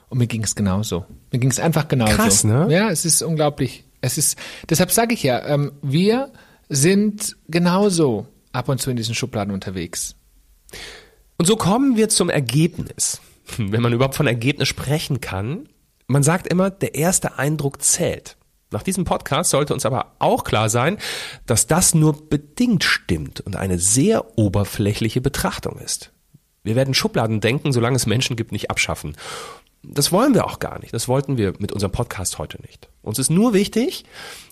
und 0.09 0.17
mir 0.17 0.27
ging 0.27 0.43
es 0.43 0.55
genauso. 0.55 1.05
Mir 1.31 1.39
ging 1.39 1.49
es 1.49 1.59
einfach 1.59 1.87
genauso. 1.87 2.13
Krass, 2.13 2.43
ne? 2.43 2.67
Ja, 2.69 2.89
es 2.89 3.05
ist 3.05 3.21
unglaublich. 3.21 3.84
Es 4.05 4.19
ist, 4.19 4.37
deshalb 4.69 4.91
sage 4.91 5.15
ich 5.15 5.23
ja, 5.23 5.43
ähm, 5.47 5.71
wir 5.81 6.31
sind 6.69 7.35
genauso 7.47 8.27
ab 8.51 8.69
und 8.69 8.79
zu 8.79 8.91
in 8.91 8.97
diesen 8.97 9.15
Schubladen 9.15 9.51
unterwegs. 9.51 10.15
Und 11.37 11.45
so 11.47 11.55
kommen 11.55 11.97
wir 11.97 12.07
zum 12.07 12.29
Ergebnis. 12.29 13.19
Wenn 13.57 13.81
man 13.81 13.93
überhaupt 13.93 14.13
von 14.13 14.27
Ergebnis 14.27 14.67
sprechen 14.67 15.21
kann. 15.21 15.67
Man 16.05 16.21
sagt 16.21 16.45
immer, 16.45 16.69
der 16.69 16.93
erste 16.93 17.39
Eindruck 17.39 17.81
zählt. 17.81 18.37
Nach 18.69 18.83
diesem 18.83 19.05
Podcast 19.05 19.49
sollte 19.49 19.73
uns 19.73 19.87
aber 19.87 20.13
auch 20.19 20.43
klar 20.43 20.69
sein, 20.69 20.99
dass 21.47 21.65
das 21.65 21.95
nur 21.95 22.29
bedingt 22.29 22.83
stimmt 22.83 23.41
und 23.41 23.55
eine 23.55 23.79
sehr 23.79 24.37
oberflächliche 24.37 25.21
Betrachtung 25.21 25.79
ist. 25.79 26.11
Wir 26.63 26.75
werden 26.75 26.93
Schubladen 26.93 27.41
denken, 27.41 27.71
solange 27.73 27.95
es 27.95 28.05
Menschen 28.05 28.35
gibt, 28.35 28.51
nicht 28.51 28.69
abschaffen. 28.69 29.15
Das 29.91 30.11
wollen 30.11 30.33
wir 30.33 30.45
auch 30.45 30.59
gar 30.59 30.79
nicht. 30.79 30.93
Das 30.93 31.07
wollten 31.07 31.37
wir 31.37 31.53
mit 31.59 31.71
unserem 31.71 31.91
Podcast 31.91 32.37
heute 32.37 32.61
nicht. 32.61 32.89
Uns 33.01 33.19
ist 33.19 33.29
nur 33.29 33.53
wichtig, 33.53 34.05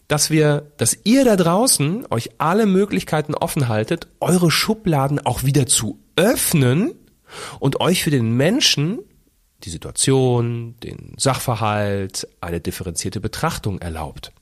dass 0.07 0.29
wir, 0.29 0.71
dass 0.77 0.97
ihr 1.03 1.25
da 1.25 1.35
draußen 1.35 2.05
euch 2.09 2.31
alle 2.37 2.65
Möglichkeiten 2.65 3.33
offen 3.33 3.67
haltet, 3.67 4.07
eure 4.19 4.51
Schubladen 4.51 5.25
auch 5.25 5.43
wieder 5.43 5.65
zu 5.65 5.99
öffnen 6.15 6.93
und 7.59 7.81
euch 7.81 8.03
für 8.03 8.11
den 8.11 8.35
Menschen 8.35 8.99
die 9.63 9.69
Situation, 9.69 10.75
den 10.83 11.13
Sachverhalt, 11.17 12.27
eine 12.41 12.59
differenzierte 12.59 13.21
Betrachtung 13.21 13.79
erlaubt. 13.79 14.33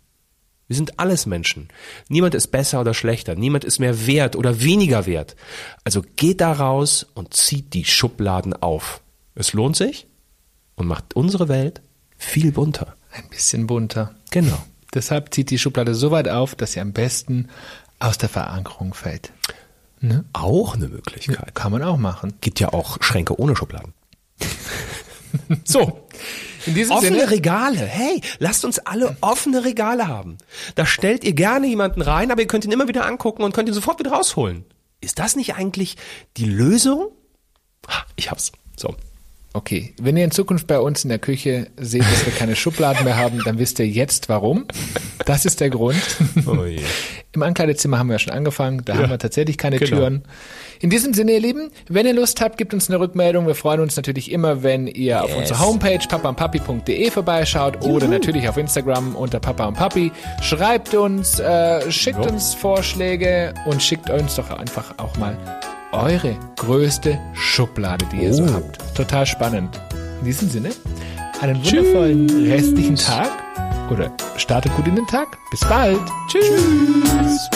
Wir 0.67 0.75
sind 0.75 0.99
alles 0.99 1.25
Menschen. 1.25 1.67
Niemand 2.07 2.33
ist 2.33 2.47
besser 2.47 2.81
oder 2.81 2.93
schlechter. 2.93 3.35
Niemand 3.35 3.63
ist 3.63 3.79
mehr 3.79 4.07
wert 4.07 4.35
oder 4.35 4.61
weniger 4.61 5.05
wert. 5.05 5.35
Also 5.83 6.01
geht 6.15 6.41
da 6.41 6.53
raus 6.53 7.05
und 7.13 7.33
zieht 7.33 7.73
die 7.73 7.85
Schubladen 7.85 8.53
auf. 8.53 9.01
Es 9.35 9.53
lohnt 9.53 9.75
sich 9.75 10.07
und 10.81 10.87
macht 10.87 11.15
unsere 11.15 11.47
Welt 11.47 11.81
viel 12.17 12.51
bunter. 12.51 12.95
Ein 13.11 13.29
bisschen 13.29 13.67
bunter. 13.67 14.15
Genau. 14.31 14.57
Deshalb 14.93 15.33
zieht 15.33 15.49
die 15.49 15.57
Schublade 15.57 15.95
so 15.95 16.11
weit 16.11 16.27
auf, 16.27 16.55
dass 16.55 16.73
sie 16.73 16.81
am 16.81 16.91
besten 16.91 17.47
aus 17.99 18.17
der 18.17 18.29
Verankerung 18.29 18.93
fällt. 18.93 19.31
Ne? 19.99 20.25
Auch 20.33 20.75
eine 20.75 20.87
Möglichkeit. 20.87 21.53
Kann 21.55 21.71
man 21.71 21.83
auch 21.83 21.97
machen. 21.97 22.33
Gibt 22.41 22.59
ja 22.59 22.73
auch 22.73 22.97
Schränke 23.01 23.39
ohne 23.39 23.55
Schubladen. 23.55 23.93
so. 25.63 26.07
In 26.65 26.73
diesem 26.73 26.95
offene 26.95 27.19
Sinne, 27.19 27.31
Regale. 27.31 27.79
Hey, 27.79 28.21
lasst 28.39 28.65
uns 28.65 28.79
alle 28.79 29.15
offene 29.21 29.63
Regale 29.63 30.07
haben. 30.07 30.37
Da 30.75 30.85
stellt 30.85 31.23
ihr 31.23 31.33
gerne 31.33 31.67
jemanden 31.67 32.01
rein, 32.01 32.31
aber 32.31 32.41
ihr 32.41 32.47
könnt 32.47 32.65
ihn 32.65 32.71
immer 32.71 32.87
wieder 32.87 33.05
angucken 33.05 33.43
und 33.43 33.53
könnt 33.53 33.69
ihn 33.69 33.73
sofort 33.73 33.99
wieder 33.99 34.11
rausholen. 34.11 34.65
Ist 34.99 35.19
das 35.19 35.35
nicht 35.35 35.55
eigentlich 35.55 35.97
die 36.37 36.45
Lösung? 36.45 37.09
Ich 38.15 38.29
hab's. 38.29 38.51
So. 38.75 38.95
Okay, 39.53 39.93
wenn 40.01 40.15
ihr 40.15 40.23
in 40.23 40.31
Zukunft 40.31 40.65
bei 40.67 40.79
uns 40.79 41.03
in 41.03 41.09
der 41.09 41.19
Küche 41.19 41.67
seht, 41.75 42.03
dass 42.03 42.25
wir 42.25 42.31
keine 42.31 42.55
Schubladen 42.55 43.03
mehr 43.03 43.17
haben, 43.17 43.41
dann 43.43 43.59
wisst 43.59 43.79
ihr 43.79 43.87
jetzt 43.87 44.29
warum. 44.29 44.65
Das 45.25 45.45
ist 45.45 45.59
der 45.59 45.69
Grund. 45.69 46.01
Oh 46.47 46.65
je. 46.65 46.79
Im 47.33 47.43
Ankleidezimmer 47.43 47.99
haben 47.99 48.09
wir 48.09 48.19
schon 48.19 48.33
angefangen, 48.33 48.81
da 48.83 48.93
ja, 48.93 48.99
haben 49.03 49.09
wir 49.09 49.19
tatsächlich 49.19 49.57
keine 49.57 49.77
genau. 49.77 49.97
Türen. 49.97 50.23
In 50.79 50.89
diesem 50.89 51.13
Sinne, 51.13 51.33
ihr 51.33 51.39
Lieben, 51.39 51.71
wenn 51.87 52.05
ihr 52.05 52.13
Lust 52.13 52.41
habt, 52.41 52.57
gebt 52.57 52.73
uns 52.73 52.89
eine 52.89 52.99
Rückmeldung. 52.99 53.45
Wir 53.45 53.55
freuen 53.55 53.81
uns 53.81 53.95
natürlich 53.95 54.31
immer, 54.31 54.63
wenn 54.63 54.87
ihr 54.87 55.15
yes. 55.15 55.21
auf 55.21 55.37
unsere 55.37 55.59
Homepage 55.59 55.99
papaundpapi.de 56.07 57.11
vorbeischaut 57.11 57.83
Juhu. 57.83 57.95
oder 57.95 58.07
natürlich 58.07 58.49
auf 58.49 58.57
Instagram 58.57 59.15
unter 59.15 59.39
Papa 59.39 59.65
und 59.65 59.75
Papi. 59.75 60.11
Schreibt 60.41 60.93
uns, 60.93 61.39
äh, 61.39 61.91
schickt 61.91 62.25
jo. 62.25 62.31
uns 62.31 62.53
Vorschläge 62.53 63.53
und 63.65 63.83
schickt 63.83 64.09
uns 64.09 64.35
doch 64.35 64.49
einfach 64.49 64.97
auch 64.97 65.15
mal 65.17 65.37
eure 65.91 66.37
größte 66.57 67.19
Schublade, 67.33 68.05
die 68.11 68.23
ihr 68.23 68.31
oh. 68.31 68.33
so 68.33 68.53
habt. 68.53 68.79
Total 68.95 69.25
spannend. 69.25 69.79
In 70.19 70.25
diesem 70.25 70.49
Sinne, 70.49 70.69
einen 71.41 71.63
wundervollen 71.63 72.27
Tschüss. 72.27 72.51
restlichen 72.51 72.95
Tag 72.95 73.31
oder 73.89 74.11
startet 74.37 74.75
gut 74.75 74.87
in 74.87 74.95
den 74.95 75.07
Tag. 75.07 75.37
Bis 75.49 75.61
bald. 75.61 75.99
Tschüss. 76.29 76.45
Tschüss. 76.45 77.49